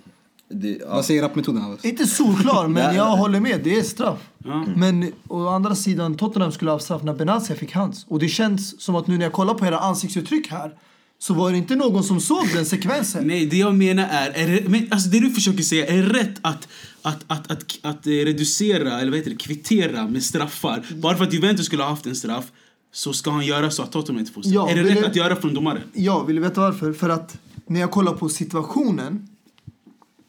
[0.50, 0.94] Det, ja.
[0.94, 1.78] Vad säger rappmetoden?
[1.82, 3.60] Inte solklar, men jag håller med.
[3.64, 4.18] Det är straff.
[4.44, 4.64] Ja.
[4.76, 8.06] Men å andra sidan, Tottenham skulle ha haft straff när Benatia fick hans.
[8.08, 10.72] Och det känns som att nu när jag kollar på era ansiktsuttryck här
[11.20, 13.26] så var det inte någon som såg den sekvensen.
[13.26, 16.34] Nej, det jag menar är, är det, men, alltså det du försöker säga, är rätt
[16.42, 16.68] att,
[17.02, 20.86] att, att, att, att, eh, reducera, eller vad heter det, kvittera med straffar?
[20.96, 22.44] Bara för att Juventus skulle ha haft en straff
[22.92, 24.54] så ska han göra så att Tottenham inte får straff.
[24.54, 25.82] Ja, är det rätt jag- att göra från domaren?
[25.94, 26.92] Ja, vill du veta varför?
[26.92, 29.28] För att när jag kollar på situationen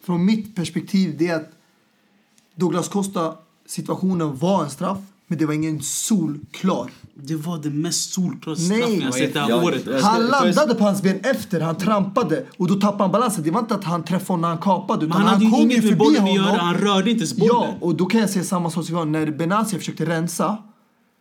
[0.09, 1.51] från mitt perspektiv det är att
[2.55, 3.33] Douglas Costa
[3.65, 4.97] situationen var en straff
[5.27, 6.91] men det var ingen solklar.
[7.13, 10.03] Det var det mest solklara straffen jag sett det här året.
[10.03, 13.43] Han landade på hans ben efter, han trampade och då tappade han balansen.
[13.43, 15.61] Det var inte att han träffade honom när han kapade Men utan han hade ju
[15.61, 17.55] inget med bollen att göra, han rörde inte ens bollen.
[17.55, 20.57] Ja, och då kan jag säga samma sak som när Benatia försökte rensa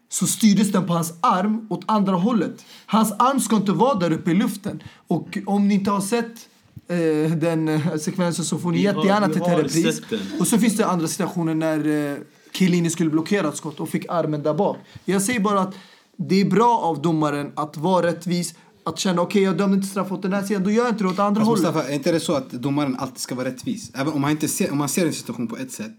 [0.08, 2.64] så styrdes den på hans arm åt andra hållet.
[2.86, 4.82] Hans arm ska inte vara där uppe i luften.
[5.08, 6.48] Och om ni inte har sett
[6.88, 10.00] eh, den eh, sekvensen så får ni Vi har- jättegärna vi titta i har repris.
[10.40, 12.16] Och så finns det andra situationer när eh,
[12.52, 14.76] Chiellini skulle blockera ett skott och fick armen där bak.
[15.04, 15.74] Jag säger bara att
[16.16, 20.12] det är bra av domaren att vara rättvis, att känna okej jag dömde inte straff
[20.12, 21.64] åt den här sidan, då gör jag inte det åt andra Fast hållet.
[21.64, 23.90] Mustafa, är inte det så att domaren alltid ska vara rättvis?
[23.94, 25.92] Även om han, inte ser, om han ser en situation på ett sätt,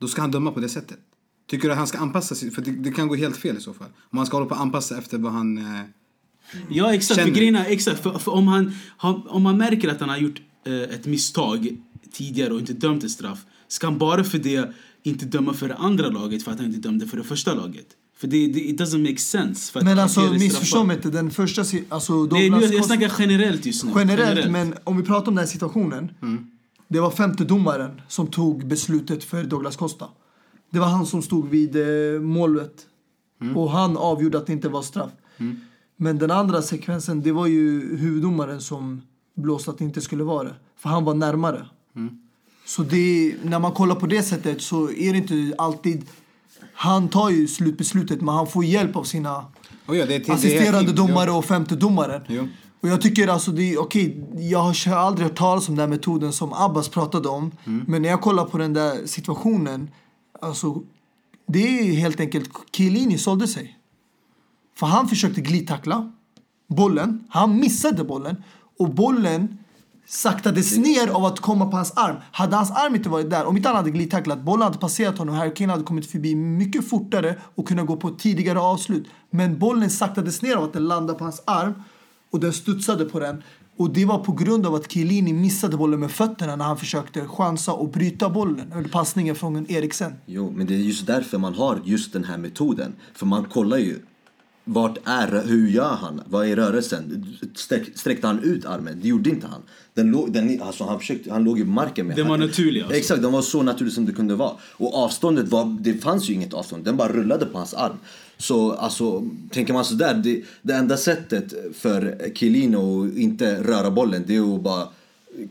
[0.00, 0.98] då ska han döma på det sättet.
[1.50, 2.50] Tycker du att han ska anpassa sig?
[2.50, 3.88] För det, det kan gå helt fel i så fall.
[4.12, 5.58] Om han ska hålla på att anpassa efter vad han...
[5.58, 5.80] Eh,
[6.68, 7.60] Ja exakt, för Känner.
[7.60, 10.74] är, exakt, för, för om, han, han, om man märker att han har gjort eh,
[10.74, 11.68] ett misstag
[12.12, 13.38] tidigare och inte dömt ett straff,
[13.68, 14.72] ska han bara för det
[15.02, 17.86] inte döma för det andra laget för att han inte dömde för det första laget?
[18.16, 19.72] För det, det it doesn't make sense.
[19.72, 23.12] För att Men han alltså missförstå mig inte, den första alltså Nej, jag Costa- snackar
[23.18, 23.92] generellt just nu.
[23.96, 26.10] Generellt, men om vi pratar om den här situationen.
[26.88, 30.08] Det var femte domaren som tog beslutet för Douglas Costa.
[30.70, 32.86] Det var han som stod vid eh, målet.
[33.54, 35.10] Och han avgjorde att det inte var straff.
[36.02, 39.02] Men den andra sekvensen, det var ju huvuddomaren som
[39.34, 40.54] blåste att det inte skulle vara det.
[40.76, 41.66] För han var närmare.
[42.66, 46.06] Så det, när man kollar på det sättet så är det inte alltid...
[46.74, 49.44] Han tar ju slutbeslutet, men han får hjälp av sina
[49.86, 51.06] oh ja, det det assisterande team.
[51.06, 52.22] domare och femte domaren.
[52.28, 52.48] Jo.
[52.80, 56.32] Och jag tycker alltså det okej, jag har aldrig hört talas om den här metoden
[56.32, 57.52] som Abbas pratade om.
[57.64, 57.84] Mm.
[57.88, 59.90] Men när jag kollar på den där situationen,
[60.40, 60.82] alltså
[61.46, 63.79] det är helt enkelt, Chiellini sålde sig.
[64.80, 66.12] För han försökte glidtackla
[66.68, 68.42] bollen, han missade bollen
[68.78, 69.58] och bollen
[70.06, 72.16] saktades ner av att komma på hans arm.
[72.32, 75.34] Hade hans arm inte varit där, om inte han hade glidtacklat, bollen hade passerat honom,
[75.34, 79.06] Harry Kane hade kommit förbi mycket fortare och kunnat gå på ett tidigare avslut.
[79.30, 81.74] Men bollen saktades ner av att den landade på hans arm
[82.30, 83.42] och den studsade på den.
[83.76, 87.26] Och det var på grund av att Chiellini missade bollen med fötterna när han försökte
[87.26, 88.72] chansa och bryta bollen.
[88.72, 90.12] Eller passningen från Eriksen.
[90.26, 92.94] Jo, men det är just därför man har just den här metoden.
[93.14, 93.98] För man kollar ju.
[94.64, 96.22] Vart är, hur gör han?
[96.26, 97.26] Vad är rörelsen?
[97.54, 98.98] Sträck, sträckte han ut armen?
[99.02, 99.62] Det gjorde inte han.
[99.94, 102.96] Den låg, den, alltså han, försökte, han låg i marken med Den var naturlig, alltså.
[102.96, 104.52] Exakt, den var så naturlig som det kunde vara.
[104.72, 106.84] Och avståndet var, det fanns ju inget avstånd.
[106.84, 107.96] Den bara rullade på hans arm.
[108.38, 114.24] Så alltså, tänker man sådär, det, det enda sättet för Chiellini att inte röra bollen,
[114.26, 114.88] det är att bara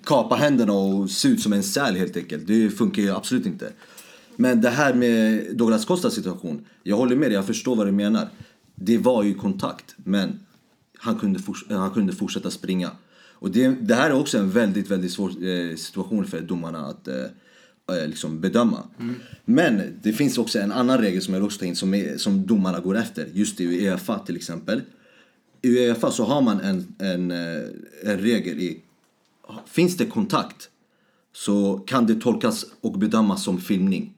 [0.04, 2.48] kapa händerna och se ut som en säl helt enkelt.
[2.48, 3.72] Det funkar ju absolut inte.
[4.36, 7.92] Men det här med Douglas Costas situation, jag håller med dig, jag förstår vad du
[7.92, 8.30] menar.
[8.82, 10.40] Det var ju kontakt, men
[10.98, 12.92] han kunde, forts- han kunde fortsätta springa.
[13.42, 17.08] Och det, det här är också en väldigt, väldigt svår eh, situation för domarna att
[17.08, 17.16] eh,
[17.98, 18.84] eh, liksom bedöma.
[19.46, 22.46] Men det finns också en annan regel som jag också tar in som, är, som
[22.46, 23.28] domarna går efter.
[23.34, 24.82] Just i Uefa till exempel.
[25.62, 27.62] I Uefa så har man en, en, eh,
[28.04, 28.82] en regel i...
[29.66, 30.70] Finns det kontakt
[31.34, 34.14] så kan det tolkas och bedömas som filmning.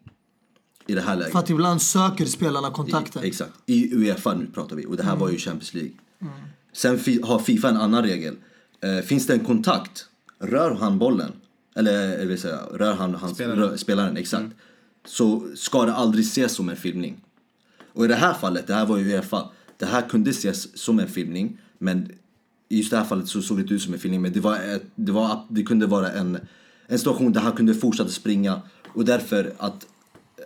[0.87, 1.31] I det här läget.
[1.31, 3.23] För att ibland söker spelarna kontakter.
[3.23, 3.51] I, exakt.
[3.65, 4.85] I Uefa nu pratar vi.
[4.85, 5.91] Och det här var ju Champions League.
[6.73, 8.35] Sen fi, har Fifa en annan regel.
[8.81, 10.05] Eh, finns det en kontakt,
[10.39, 11.31] rör han bollen,
[11.75, 13.59] eller jag vill säga, rör han hans, Spelaren.
[13.59, 14.53] Rör, spelaren exakt.
[15.05, 17.23] Så ska det aldrig ses som en filmning.
[17.93, 19.49] Och i det här fallet, det här var ju Uefa.
[19.77, 21.57] Det här kunde ses som en filmning.
[21.77, 22.11] Men
[22.69, 24.21] i just det här fallet så såg det ut som en filmning.
[24.21, 26.39] Men det, var ett, det, var, det kunde vara en,
[26.87, 28.61] en situation där han kunde fortsätta springa.
[28.87, 29.87] Och därför att,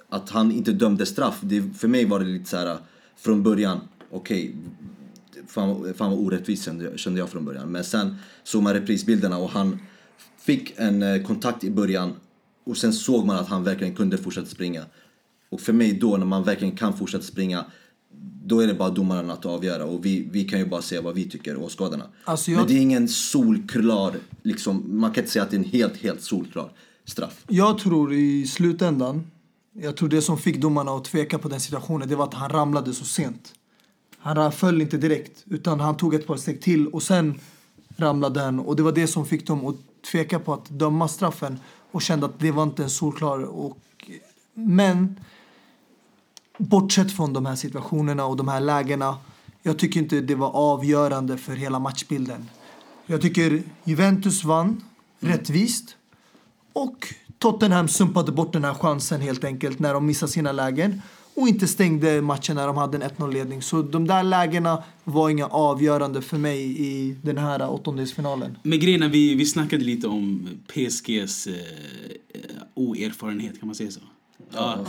[0.10, 1.38] att han inte dömde straff.
[1.42, 2.78] Det, för mig var det lite så här
[3.18, 3.80] från början.
[4.12, 4.56] Okej,
[5.48, 7.72] fan, fan vad orättvist kände jag, från början.
[7.72, 9.80] Men sen såg man reprisbilderna och han
[10.40, 12.14] fick en eh, kontakt i början.
[12.64, 14.84] Och sen såg man att han verkligen kunde fortsätta springa.
[15.50, 17.66] Och för mig då, när man verkligen kan fortsätta springa,
[18.46, 19.86] då är det bara domaren att avgöra.
[19.86, 22.04] Och vi, vi kan ju bara säga vad vi tycker, åskådarna.
[22.24, 25.60] Alltså jag- Men det är ingen solklar, liksom, man kan inte säga att det är
[25.60, 26.72] en helt, helt solklar
[27.06, 27.44] straff.
[27.48, 29.28] Jag tror i slutändan,
[29.82, 32.50] jag tror det som fick domarna att tveka på den situationen, det var att han
[32.50, 33.54] ramlade så sent.
[34.18, 37.40] Han föll inte direkt, utan han tog ett par steg till och sen
[37.98, 38.60] ramlade han.
[38.60, 39.76] Och det var det som fick dem att
[40.12, 41.60] tveka på att döma straffen
[41.92, 43.40] och kände att det var inte en solklar.
[43.40, 43.78] Och,
[44.54, 45.20] men
[46.58, 49.18] bortsett från de här situationerna och de här lägena,
[49.62, 52.50] jag tycker inte det var avgörande för hela matchbilden.
[53.06, 54.84] Jag tycker Juventus vann
[55.20, 55.96] rättvist.
[56.74, 57.14] Och
[57.46, 61.02] Tottenham sumpade bort den här chansen helt enkelt när de missade sina lägen
[61.34, 63.62] och inte stängde matchen när de hade en 1-0-ledning.
[63.62, 68.58] Så de där lägena var inga avgörande för mig i den här åttondelsfinalen.
[68.64, 71.54] Men grejen vi, vi snackade lite om PSGs eh,
[72.74, 74.00] oerfarenhet, kan man säga så?
[74.52, 74.86] Ja.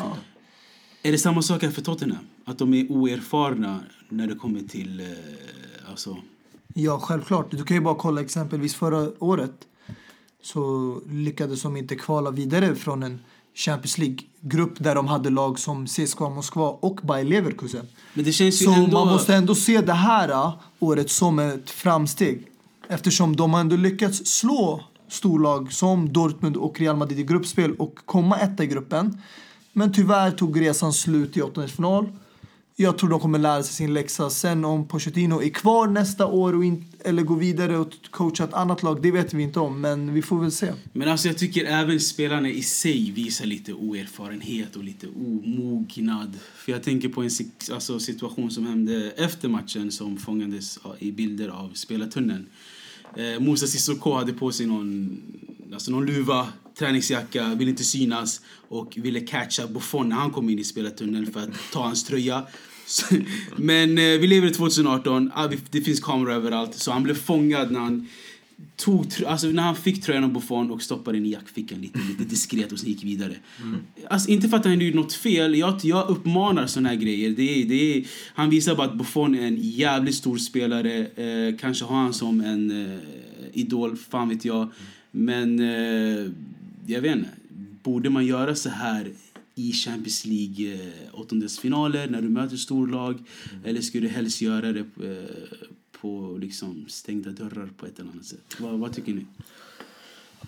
[1.02, 2.26] Är det samma sak här för Tottenham?
[2.44, 5.00] Att de är oerfarna när det kommer till...
[5.00, 5.06] Eh,
[5.90, 6.16] alltså,
[6.74, 7.50] Ja, självklart.
[7.50, 9.66] Du kan ju bara kolla exempelvis förra året
[10.46, 13.20] så lyckades de inte kvala vidare från en
[13.54, 17.86] Champions League-grupp där de hade lag som CSKA Moskva och Bayer Leverkusen.
[18.14, 18.98] men det känns ju Så ändå...
[18.98, 22.46] man måste ändå se det här äh, året som ett framsteg.
[22.88, 27.98] Eftersom de har ändå lyckats slå storlag som Dortmund och Real Madrid i gruppspel och
[28.04, 29.22] komma etta i gruppen.
[29.72, 32.06] Men tyvärr tog resan slut i åttondelsfinal.
[32.78, 34.30] Jag tror de kommer lära sig sin läxa.
[34.30, 38.54] Sen om Pochettino är kvar nästa år och in, eller går vidare och coachar ett
[38.54, 39.80] annat lag, det vet vi inte om.
[39.80, 40.72] Men vi får väl se.
[40.92, 46.38] Men alltså jag tycker även spelarna i sig visar lite oerfarenhet och lite omognad.
[46.56, 47.30] För jag tänker på en
[47.72, 52.46] alltså, situation som hände efter matchen som fångades i bilder av spelartunneln.
[53.16, 55.22] Eh, Moses Sissoko hade på sig någon,
[55.72, 56.48] alltså någon luva,
[56.78, 61.40] träningsjacka, ville inte synas och ville catcha Buffon när han kom in i spelartunneln för
[61.40, 62.46] att ta hans tröja.
[63.56, 66.74] Men eh, vi lever i 2018, ah, det finns kameror överallt.
[66.74, 68.08] Så han blev fångad när han
[68.76, 72.24] tog, alltså när han fick tröjan av Buffon och stoppade den i jackfickan lite, lite
[72.24, 73.34] diskret och sen gick vidare.
[73.62, 73.80] Mm.
[74.10, 77.30] Alltså, inte för att han gjorde något fel, jag, jag uppmanar såna här grejer.
[77.30, 81.06] Det är, det är, han visar bara att Buffon är en jävligt stor spelare.
[81.06, 82.98] Eh, kanske har han som en eh,
[83.52, 84.68] idol, fan vet jag.
[85.10, 86.30] Men eh,
[86.86, 87.30] jag vet inte,
[87.82, 89.12] borde man göra så här
[89.54, 93.14] i Champions League eh, åttondelsfinaler när du möter storlag?
[93.14, 93.64] Mm.
[93.64, 95.58] Eller skulle du helst göra det eh,
[96.00, 98.56] på liksom stängda dörrar på ett eller annat sätt.
[98.58, 99.26] Vad, vad tycker ni?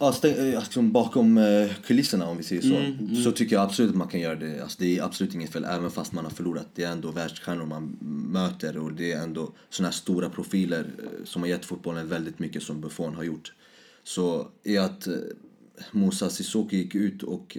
[0.01, 3.24] Ja, stäng, alltså, bakom eh, kulisserna om vi säger så, mm, mm.
[3.24, 4.62] så tycker jag absolut att man kan göra det.
[4.62, 6.68] Alltså, det är absolut inget fel, även fast man har förlorat.
[6.74, 7.97] Det är ändå världsstjärnor man
[8.32, 10.86] möter och det är ändå såna här stora profiler
[11.24, 13.53] som har gett fotbollen väldigt mycket som Buffon har gjort.
[14.05, 15.09] Så är att
[15.78, 17.56] eh, Moussa Sissoko gick ut och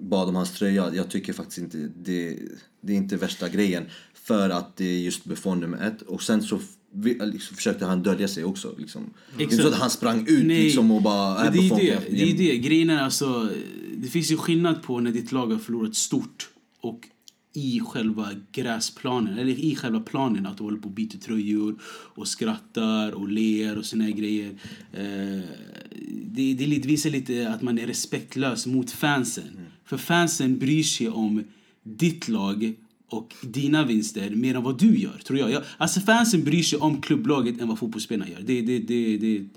[0.00, 2.38] bad om hans tröja, jag tycker faktiskt inte det,
[2.80, 3.84] det är inte värsta grejen.
[4.14, 6.02] För att det är just Buffon nummer ett.
[6.02, 6.60] Och sen så
[7.02, 8.74] liksom, försökte han dölja sig också.
[8.78, 9.14] Liksom.
[9.36, 10.62] Det är inte så att han sprang ut Nej.
[10.62, 11.46] liksom, och bara...
[11.46, 12.58] Äh, det, är det, det är det.
[12.58, 13.50] Grejen är alltså,
[13.96, 16.48] det finns ju skillnad på när ditt lag har förlorat stort
[16.80, 17.08] och
[17.56, 22.28] i själva gräsplanen, eller i själva planen, att du håller på och byter tröjor och
[22.28, 24.50] skrattar och ler och såna grejer.
[24.92, 25.40] Eh,
[26.24, 29.48] det, det visar lite att man är respektlös mot fansen.
[29.48, 29.64] Mm.
[29.84, 31.44] För fansen bryr sig om
[31.82, 32.74] ditt lag
[33.08, 35.50] och dina vinster mer än vad du gör, tror jag.
[35.50, 38.40] jag alltså fansen bryr sig om klubblaget än vad fotbollsspelarna gör.
[38.40, 39.48] Det, det, det, det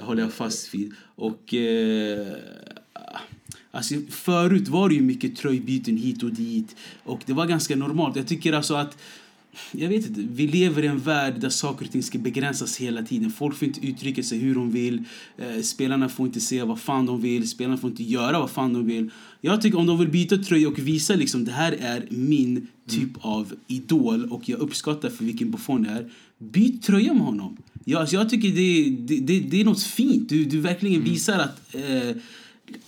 [0.00, 0.92] håller jag fast vid.
[1.14, 1.54] Och...
[1.54, 2.36] Eh,
[3.74, 6.76] alltså, förut var det ju mycket tröjbyten hit och dit.
[7.04, 8.16] Och det var ganska normalt.
[8.16, 8.98] Jag tycker alltså att
[9.72, 13.02] jag vet inte, vi lever i en värld där saker och ting ska begränsas hela
[13.02, 13.30] tiden.
[13.30, 15.04] Folk får inte uttrycka sig hur de vill.
[15.38, 17.48] Eh, spelarna får inte säga vad fan de vill.
[17.48, 19.10] Spelarna får inte göra vad fan de vill.
[19.40, 23.02] Jag tycker om de vill byta tröja och visa liksom det här är min typ
[23.02, 23.20] mm.
[23.20, 26.10] av idol och jag uppskattar för vilken Buffon det är.
[26.38, 27.56] Byt tröja med honom.
[27.84, 30.28] Jag, alltså jag tycker det, det, det, det är något fint.
[30.28, 31.12] Du, du verkligen mm.
[31.12, 32.16] visar att eh,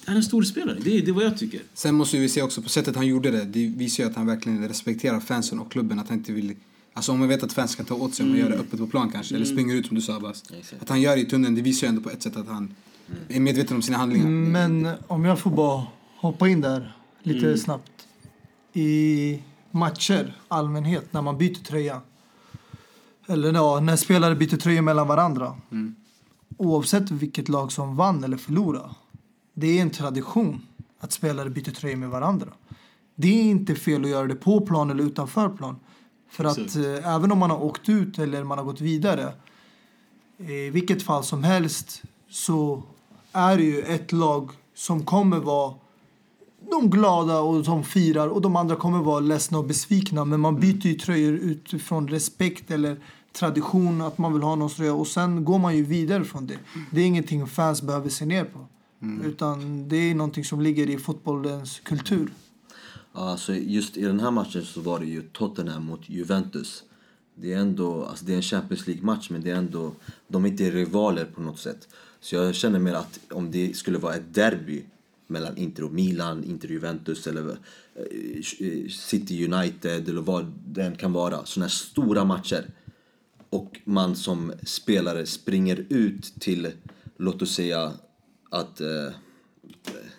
[0.05, 0.79] han är en stor spelare.
[0.81, 1.63] Det, det är vad jag tycker.
[1.75, 3.45] Sen måste vi se också på sättet han gjorde det.
[3.45, 5.99] Det visar ju att han verkligen respekterar fansen och klubben.
[5.99, 6.55] Att han inte vill...
[6.93, 8.67] Alltså om man vet att fans kan ta åt sig om man gör det mm.
[8.67, 9.35] öppet på plan kanske.
[9.35, 9.43] Mm.
[9.43, 10.45] Eller springer ut som du sa Abbas.
[10.81, 12.57] Att han gör det i tunneln, det visar ju ändå på ett sätt att han
[12.57, 13.23] mm.
[13.29, 14.27] är medveten om sina handlingar.
[14.27, 17.59] Men om jag får bara hoppa in där lite mm.
[17.59, 17.93] snabbt.
[18.73, 19.39] I
[19.71, 22.01] matcher, allmänhet, när man byter tröja.
[23.27, 25.55] Eller ja, när spelare byter tröja mellan varandra.
[25.71, 25.95] Mm.
[26.57, 28.89] Oavsett vilket lag som vann eller förlorade
[29.59, 30.63] det är en tradition
[31.01, 32.49] att spelare byter tröja med varandra.
[33.15, 35.77] Det är inte fel att göra det på plan eller utanför plan.
[36.31, 39.33] För att eh, även om man har åkt ut eller man har gått vidare,
[40.39, 42.83] i vilket fall som helst så
[43.33, 45.75] är det ju ett lag som kommer vara
[46.71, 50.25] de glada och som firar och de andra kommer vara ledsna och besvikna.
[50.25, 52.97] Men man byter ju tröjor utifrån respekt eller
[53.33, 56.59] tradition att man vill ha någon tröja och sen går man ju vidare från det.
[56.91, 58.67] Det är ingenting fans behöver se ner på.
[59.07, 59.27] Mm.
[59.27, 62.33] Utan det är någonting som ligger i fotbollens kultur.
[63.13, 66.85] Alltså just i den här matchen så var det ju Tottenham mot Juventus.
[67.35, 69.93] Det är ändå, alltså det är en Champions League-match men det är ändå,
[70.29, 71.89] de är inte rivaler på något sätt.
[72.21, 74.83] Så jag känner mer att om det skulle vara ett derby
[75.27, 77.51] mellan Inter och Milan, Inter och Juventus eller
[77.95, 78.43] eh,
[78.91, 81.45] City United eller vad det än kan vara.
[81.45, 82.71] Sådana här stora matcher.
[83.51, 86.73] Och man som spelare springer ut till,
[87.17, 87.93] låt oss säga,
[88.51, 88.87] att eh,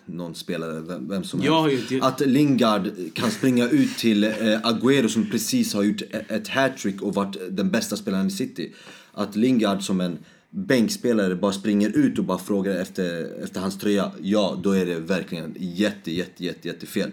[0.06, 1.90] någon spelare, vem, vem som helst.
[1.90, 2.00] Ju...
[2.00, 4.30] Att Lingard kan springa ut till eh,
[4.62, 8.72] Agüero som precis har gjort e-, ett hattrick och varit den bästa spelaren i City.
[9.12, 10.18] Att Lingard som en
[10.50, 14.12] bänkspelare bara springer ut och bara frågar efter, efter hans tröja.
[14.22, 17.10] Ja, då är det verkligen jätte, jätte, jätte, jätte fel.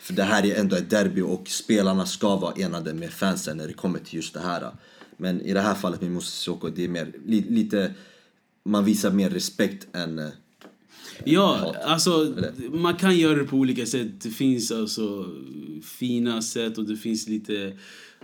[0.00, 3.66] För det här är ändå ett derby och spelarna ska vara enade med fansen när
[3.66, 4.70] det kommer till just det här.
[5.16, 7.94] Men i det här fallet med Moussa Sissoko, det är mer, li, lite,
[8.64, 10.30] man visar mer respekt än
[11.24, 12.34] Ja, alltså
[12.72, 14.20] man kan göra det på olika sätt.
[14.20, 15.26] Det finns alltså
[15.82, 17.72] fina sätt och det finns lite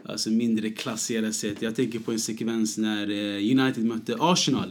[0.05, 1.63] alltså, mindre klassiga sätt.
[1.63, 4.71] Jag tänker på en sekvens när eh, United mötte Arsenal.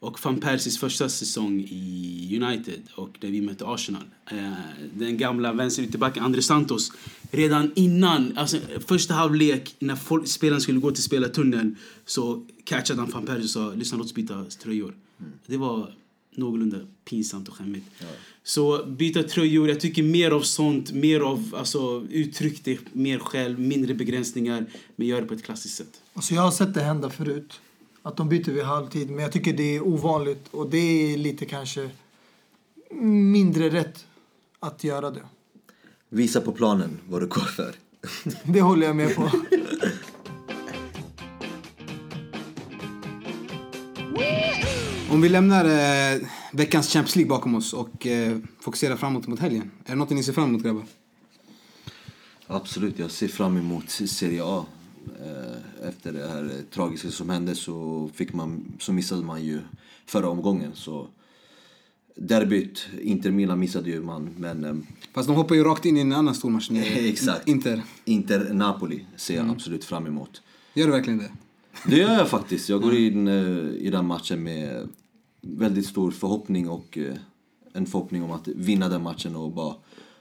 [0.00, 4.02] Och van Persies första säsong i United och där vi mötte Arsenal.
[4.30, 4.52] Eh,
[4.94, 6.92] den gamla vänsterytterbacken André Santos.
[7.30, 8.56] Redan innan, alltså
[8.86, 13.50] första halvlek när folk, spelaren skulle gå till spelartunneln så catchade han van Persie och
[13.50, 14.94] sa lyssna låt oss byta tröjor.
[15.46, 15.94] Det var
[16.38, 17.86] någorlunda pinsamt och skämmigt.
[18.42, 23.60] Så byta tröjor, jag tycker mer av sånt, mer av alltså, uttryck det mer själv,
[23.60, 24.66] mindre begränsningar,
[24.96, 26.00] men gör det på ett klassiskt sätt.
[26.14, 27.60] Alltså jag har sett det hända förut.
[28.02, 29.10] Att de byter vid halvtid.
[29.10, 30.48] Men jag tycker det är ovanligt.
[30.50, 31.90] Och det är lite kanske
[33.00, 34.06] mindre rätt
[34.60, 35.22] att göra det.
[36.08, 37.74] Visa på planen vad du går för.
[38.44, 39.30] Det håller jag med på.
[45.10, 46.20] Om vi lämnar eh,
[46.52, 49.70] veckans Champions League bakom oss och eh, fokuserar framåt mot helgen.
[49.84, 50.82] Är det något ni ser fram emot grabbar?
[52.46, 54.66] Absolut, jag ser fram emot Serie A.
[55.24, 59.60] Eh, Efter det här tragiska som hände så, fick man, så missade man ju
[60.06, 60.70] förra omgången.
[60.74, 61.08] Så
[62.16, 64.74] derbyt, Inter Milan missade ju man, men eh,
[65.14, 66.82] Fast de hoppar ju rakt in i en annan stormatch nu.
[67.08, 67.48] Exakt.
[67.48, 67.82] Inter.
[68.04, 70.42] Inter Napoli ser jag absolut fram emot.
[70.74, 71.30] Gör du verkligen det?
[71.86, 72.68] Det gör jag faktiskt.
[72.68, 73.34] Jag går in eh,
[73.78, 74.88] i den matchen med
[75.40, 77.14] väldigt stor förhoppning och eh,
[77.72, 79.74] en förhoppning om att vinna den matchen och bara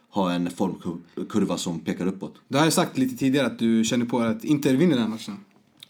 [0.09, 2.35] ha en formkurva som pekar uppåt.
[2.47, 5.09] Du har ju sagt lite tidigare att du känner på att Inter vinner den här
[5.09, 5.37] matchen.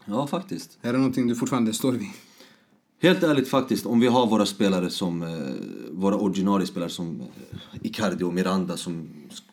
[0.05, 0.78] Ja, faktiskt.
[0.82, 2.07] Är det någonting du fortfarande står vid?
[3.01, 5.30] Helt ärligt faktiskt, om vi har våra spelare som, eh,
[5.91, 9.09] våra ordinarie spelare som eh, Icardi och Miranda som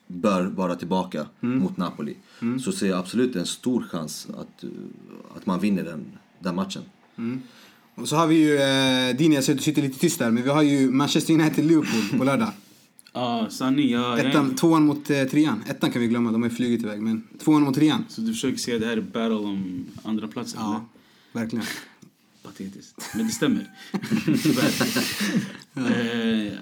[0.07, 2.17] bör vara tillbaka mot Napoli.
[2.63, 4.63] Så ser jag absolut en stor chans att,
[5.35, 6.05] att man vinner den,
[6.39, 6.81] den matchen.
[7.95, 10.31] Och så har vi ju, eh, Dini jag ser att du sitter lite tyst där,
[10.31, 12.49] men vi har ju Manchester United-Liverpool på lördag.
[13.17, 13.89] Ja, sanning.
[13.89, 15.63] Jag, jag, Ettan, tvåan mot eh, trean.
[15.67, 17.01] Ettan kan vi glömma, de har ju flugit iväg.
[17.01, 18.05] Men tvåan mot trean.
[18.09, 20.71] så du försöker säga att det här är battle om andra platsen eller?
[20.71, 20.85] Ja,
[21.31, 21.65] verkligen.
[22.43, 23.01] Patetiskt.
[23.15, 23.71] Men det stämmer.
[24.43, 24.71] Tyvärr.
[25.75, 26.53] eh,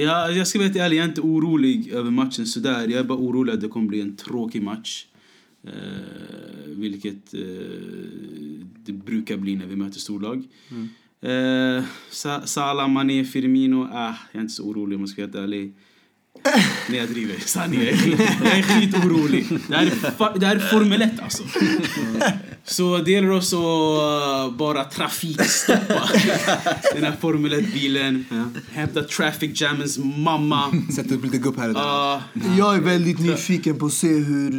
[0.00, 2.80] ja, jag ska vara helt ärlig, jag är inte orolig över matchen sådär.
[2.88, 5.06] Jag är bara orolig att det kommer bli en tråkig match.
[5.66, 7.40] Eh, vilket eh,
[8.84, 10.44] det brukar bli när vi möter storlag.
[11.20, 13.88] Eh, Sa- Salah, Mané, Firmino.
[13.92, 15.72] Ah, jag är inte så orolig om jag ska vara helt ärlig.
[16.88, 17.34] Nej, jag driver.
[17.46, 17.80] Sanning.
[17.80, 19.46] Jag är, jag är skitorolig.
[19.68, 21.42] Det här är, fa- det här är Formel 1 alltså.
[22.64, 26.08] Så det gäller också att uh, bara trafikstoppa
[26.94, 28.24] den här Formel 1-bilen.
[28.72, 30.72] Hämta traffic jammens mamma.
[30.96, 31.80] Sätta upp lite gupp här och där.
[31.82, 32.20] Ah,
[32.58, 34.52] Jag är väldigt nyfiken på att se hur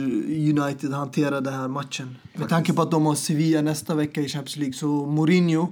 [0.59, 2.15] United hanterar den här matchen.
[2.35, 4.73] Med tanke på att de har Sevilla nästa vecka i Champions League.
[4.73, 5.67] Så Mourinho,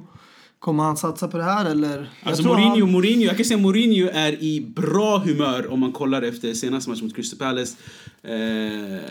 [0.65, 2.09] kommer han satsa på det här eller?
[2.23, 6.21] Alltså Mourinho, han- Mourinho, jag kan säga Mourinho är i bra humör om man kollar
[6.21, 7.75] efter senaste matchen mot Crystal Palace.
[8.23, 8.35] Eh,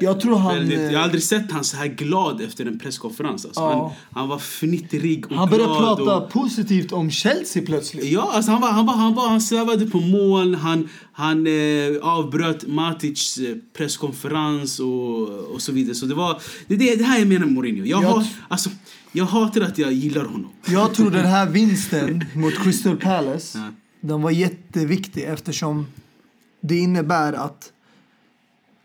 [0.04, 2.78] Jag tror han, väldigt, eh, jag har aldrig sett han så här glad efter en
[2.78, 3.44] presskonferens.
[3.44, 3.60] Alltså.
[3.60, 3.72] Ja.
[4.10, 5.96] Han, han var fnittrig och Han började glad.
[5.98, 8.04] prata och, positivt om Chelsea plötsligt.
[8.04, 10.54] Ja, alltså han, var, han, var, han, var, han svävade på moln.
[10.54, 15.94] Han, han eh, avbröt Matic eh, presskonferens och, och så vidare.
[15.94, 17.84] Så det, var, det, är det, det här jag menar med Mourinho.
[17.84, 18.70] Jag, Jag har, alltså,
[19.16, 20.50] jag hatar att jag gillar honom.
[20.66, 23.64] Jag tror den här vinsten mot Crystal Palace, Ja.
[24.00, 25.86] den var jätteviktig eftersom
[26.60, 27.72] det innebär att,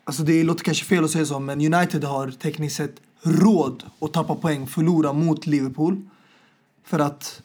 [0.04, 4.14] alltså det låter kanske fel att säga så, men United har tekniskt sett råd att
[4.14, 6.02] tappa poäng, förlora mot Liverpool.
[6.86, 7.42] För att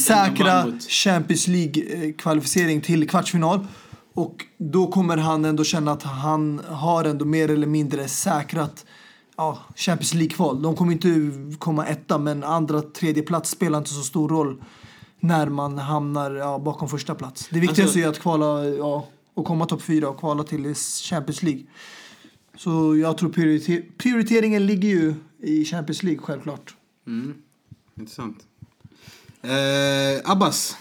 [0.00, 3.66] säkra Champions League-kvalificering till kvartsfinal.
[4.14, 8.84] Och då kommer han ändå känna att han har ändå mer eller mindre säkrat
[9.36, 10.62] ja, Champions League-kval.
[10.62, 14.64] De kommer inte komma etta, men andra, tredje plats spelar inte så stor roll
[15.20, 17.48] när man hamnar ja, bakom första plats.
[17.50, 21.42] Det viktigaste Alltså- är att kvala ja, och komma topp fyra och kvala till Champions
[21.42, 21.62] League.
[22.56, 26.74] Så jag tror prioriter- prioriteringen ligger ju i Champions League, självklart.
[27.06, 27.34] Mm.
[27.98, 28.38] Intressant.
[29.42, 30.76] Eh, Abbas.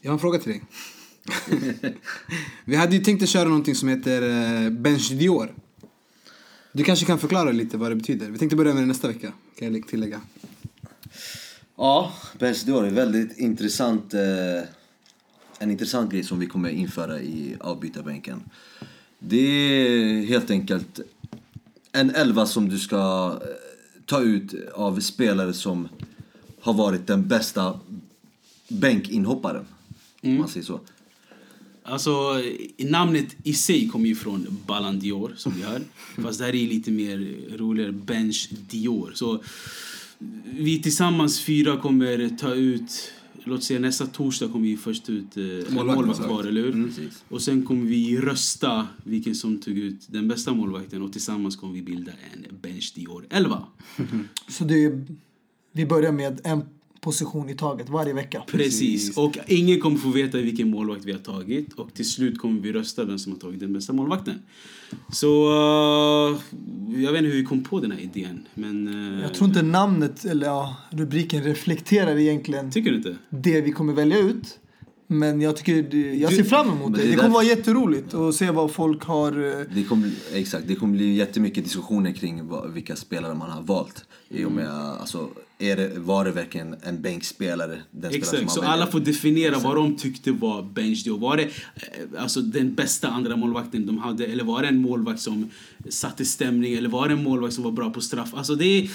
[0.00, 0.62] Jag har en fråga till dig.
[2.64, 4.22] Vi hade ju tänkt att köra någonting som heter
[4.64, 5.54] eh, Bench Dior.
[6.76, 8.30] Du kanske kan förklara lite vad det betyder.
[8.30, 10.20] Vi tänkte börja med det nästa vecka, kan jag tillägga.
[11.76, 14.14] Ja, Best Dior är väldigt intressant.
[14.14, 14.20] Eh,
[15.58, 18.42] en intressant grej som vi kommer införa i avbytarbänken.
[19.18, 21.00] Det är helt enkelt
[21.92, 23.48] en elva som du ska eh,
[24.06, 25.88] ta ut av spelare som
[26.60, 27.80] har varit den bästa
[28.68, 29.66] bänkinhopparen.
[30.22, 30.80] Om man säger så.
[31.88, 32.42] Alltså,
[32.78, 35.82] namnet i sig kommer ju från Ballon d'Or, som vi hör.
[36.22, 37.92] Fast det här är lite mer roligare.
[37.92, 39.12] Bench Dior.
[39.14, 39.42] Så
[40.44, 43.12] vi tillsammans fyra kommer ta ut...
[43.48, 46.48] Låt säga nästa torsdag kommer vi först ut eh, Målvakt, målvakt var, målvakt.
[46.48, 46.86] eller hur?
[46.88, 47.24] Precis.
[47.28, 51.74] Och sen kommer vi rösta vilken som tog ut den bästa målvakten och tillsammans kommer
[51.74, 53.62] vi bilda en Bench Dior 11.
[54.48, 55.06] Så det är,
[55.72, 56.62] vi börjar med en
[57.06, 58.42] position i taget varje vecka.
[58.46, 59.16] Precis.
[59.16, 61.72] Och ingen kommer få veta vilken målvakt vi har tagit.
[61.72, 64.34] Och till slut kommer vi rösta vem som har tagit den bästa målvakten.
[65.12, 66.38] Så uh,
[67.04, 68.46] jag vet inte hur vi kom på den här idén.
[68.54, 73.16] Men, uh, Jag tror inte namnet eller ja, rubriken reflekterar egentligen Tycker du inte?
[73.30, 74.58] det vi kommer välja ut.
[75.08, 76.98] Men jag, tycker, jag ser fram emot det.
[77.02, 79.32] det Det kommer därför- vara jätteroligt att se vad folk har...
[79.60, 82.42] eh, Det kommer, exakt, det kommer bli jättemycket diskussioner kring
[82.74, 84.04] vilka spelare man har valt.
[84.28, 85.28] I och med, alltså,
[85.58, 87.78] är det, var det verkligen en bänkspelare?
[88.10, 91.16] Exakt, så alla får definiera vad de tyckte var bench då.
[91.16, 91.50] Var det eh,
[92.22, 95.50] alltså, den bästa andra målvakten de hade eller var det en målvakt som
[95.88, 98.34] satte stämning eller var det en målvakt som var bra på straff?
[98.34, 98.90] Alltså det är,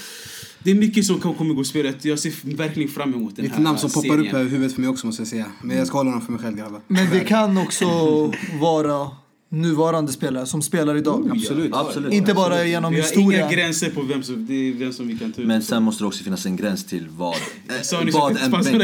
[0.63, 2.05] det är mycket som kan- kommer gå spelet.
[2.05, 4.35] Jag ser verkligen fram emot den Lite här namn som poppar upp serien.
[4.35, 5.51] här i huvudet för mig också måste jag säga.
[5.63, 6.81] Men jag ska hålla dem för mig själv grabbar.
[6.87, 7.85] Men det kan också
[8.61, 9.11] vara
[9.51, 11.29] nuvarande spelare som spelar idag.
[11.31, 11.73] Absolut.
[11.75, 12.13] Absolut.
[12.13, 13.39] Inte bara genom Vi har historia.
[13.39, 15.47] inga gränser på vem som, det är vem som vi kan ta ut.
[15.47, 17.35] Men sen måste det också finnas en gräns till vad...
[17.35, 17.97] att det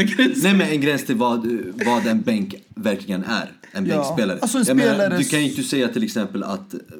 [0.00, 0.42] en gränser?
[0.42, 1.46] Nej men en gräns till vad,
[1.86, 3.52] vad en bänk verkligen är.
[3.72, 4.38] En Ja, bänkspelare.
[4.42, 6.74] alltså en Jag menar, spelare- du kan ju inte säga till exempel att...
[6.74, 6.96] eh, ja, jag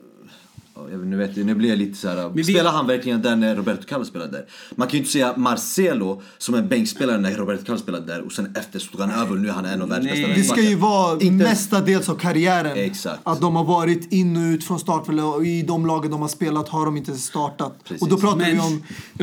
[0.61, 0.68] vet-
[1.05, 2.29] Nu, vet jag, nu blir jag lite så här.
[2.35, 4.45] vi- Spelar han verkligen där när Roberto Carlos spelade där?
[4.77, 8.33] Man kan ju inte säga Marcelo som en bänkspelare när Roberto Carlos spelade där och
[8.33, 10.45] sen efter så tog han över och nu är han en av världens bästa Det
[10.45, 12.77] ska ju vara Inte- mestadels av karriären.
[12.79, 13.21] Exakt.
[13.25, 16.29] Att de har varit in och ut från startfältet och i de lagen de har
[16.29, 17.85] spelat har de inte startat.
[17.85, 18.03] Precis.
[18.03, 18.83] Och då pratar Men- vi om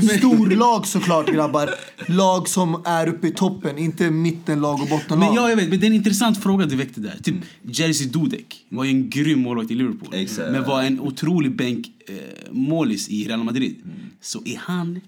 [0.17, 1.69] storlag såklart grabbar.
[2.07, 5.19] Lag som är uppe i toppen, inte mittenlag och bottenlag.
[5.19, 7.17] Men ja, jag vet, men det är en intressant fråga du väckte där.
[7.23, 10.09] Typ Jerzy Dudek var ju en grym målvakt i Liverpool.
[10.13, 10.51] Exakt.
[10.51, 12.15] Men var en otrolig bänk eh,
[12.51, 13.75] målis i Real Madrid.
[14.21, 14.99] Så är han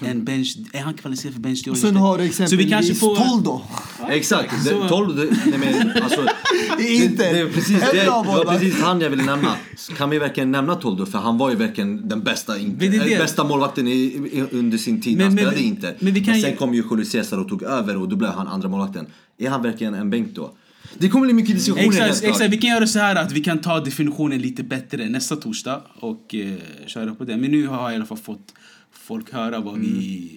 [0.00, 1.68] en bench, är han kvalificerad för bench?
[1.70, 3.16] och sen har du Så vi kanske exempelvis får...
[3.16, 3.60] Toldo.
[4.08, 6.20] Exakt, Så- det, 12, det, nej men alltså
[6.78, 9.54] Det är inte det, det, är precis, det, det var precis han jag ville nämna.
[9.96, 11.06] Kan vi verkligen nämna Toldo?
[11.06, 14.44] För han var ju verkligen den bästa, in, Men det eh, bästa målvakten i, i,
[14.52, 15.96] under sin tid Men- han men spelade vi- Inter.
[16.00, 18.48] men kan sen ju- kom ju Julio Cesar och tog över och då blev han
[18.48, 19.06] andra målvakten.
[19.38, 20.52] Är han verkligen en bänk då?
[20.98, 23.60] Det kommer bli mycket diskussioner Exakt, exakt, vi kan göra så här att vi kan
[23.60, 26.52] ta definitionen lite bättre nästa torsdag och eh,
[26.86, 27.36] köra på det.
[27.36, 28.54] Men nu har jag i alla fall fått
[28.92, 30.30] folk höra vad vi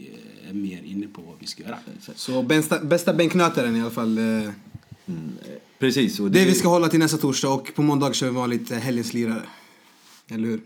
[0.44, 1.78] eh, är mer inne på vad vi ska göra.
[2.16, 4.18] Så bästa, bästa bänknötaren i alla fall.
[4.18, 4.50] eh,
[5.80, 6.20] Precis.
[6.20, 9.14] Och Det vi ska hålla till nästa torsdag och på måndag kör vi vanligt helgens
[9.14, 9.42] lirare.
[10.30, 10.62] Eller hur?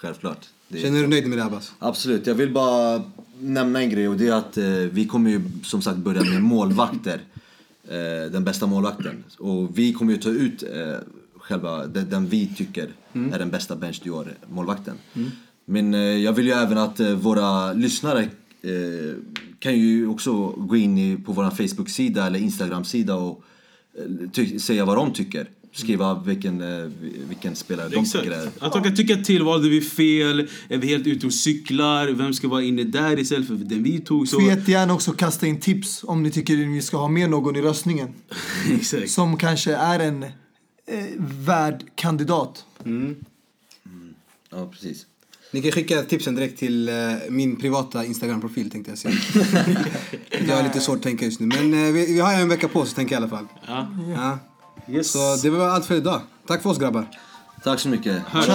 [0.00, 0.46] Självklart.
[0.68, 1.72] Det, Känner du dig nöjd med det Abbas?
[1.78, 2.26] Absolut.
[2.26, 3.02] Jag vill bara
[3.40, 6.42] nämna en grej och det är att eh, vi kommer ju som sagt börja med
[6.42, 7.20] målvakter.
[7.90, 9.24] Eh, den bästa målvakten.
[9.38, 10.96] Och vi kommer ju ta ut eh,
[11.36, 14.96] själva den, den vi tycker är den bästa bench duo målvakten.
[15.64, 18.28] Men eh, jag vill ju även att våra lyssnare
[19.58, 23.42] kan ju också gå in på vår Facebook-sida eller Instagram-sida och
[24.60, 25.48] säga vad de tycker.
[25.78, 26.90] Skriva vilken, eh,
[27.28, 28.24] vilken spelare de Exakt.
[28.24, 30.48] tycker är Att de kan tycka till, valde vi fel?
[30.68, 32.08] Är vi helt ute och cyklar?
[32.08, 34.28] Vem ska vara inne där istället för den vi tog?
[34.28, 34.40] Så...
[34.40, 37.56] Får jättegärna också kasta in tips om ni tycker att vi ska ha med någon
[37.56, 38.08] i röstningen.
[38.74, 39.10] Exakt.
[39.10, 40.30] Som kanske är en eh,
[41.18, 42.64] värd kandidat.
[44.50, 45.06] Ja, precis.
[45.50, 46.94] Ni kan skicka tipsen direkt till eh,
[47.28, 49.14] min privata Instagram-profil tänkte jag säga.
[50.48, 51.46] jag har lite svårt att tänka just nu.
[51.46, 53.46] Men eh, vi, vi har en vecka på oss tänker jag i alla fall.
[53.66, 53.88] Ja.
[54.16, 54.38] Ja.
[54.90, 55.12] Yes.
[55.12, 56.20] Så det var allt för idag.
[56.48, 57.04] Tack för oss grabbar.
[57.64, 58.16] Tack så mycket.
[58.32, 58.48] Hörs.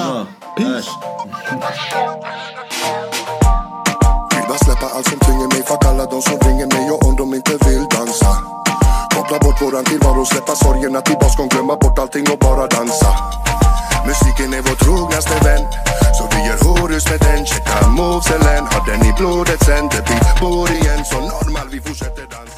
[4.33, 5.63] Vill bara släppa allt som tynger mig.
[5.67, 6.91] Fuck alla de som ringer mig.
[6.91, 8.31] Och om de inte vill dansa.
[9.15, 13.11] Koppla bort våran tillvaro, släppa sorgerna till baskon Glömma bort allting och bara dansa.
[14.07, 15.63] Musiken är vår trognaste vän.
[16.17, 17.45] Så vi gör horus med den.
[17.45, 19.83] Checka moveselen Har den i blodet sen?
[19.93, 21.05] Det blir bor igen.
[21.05, 22.52] Så normal vi fortsätter dansa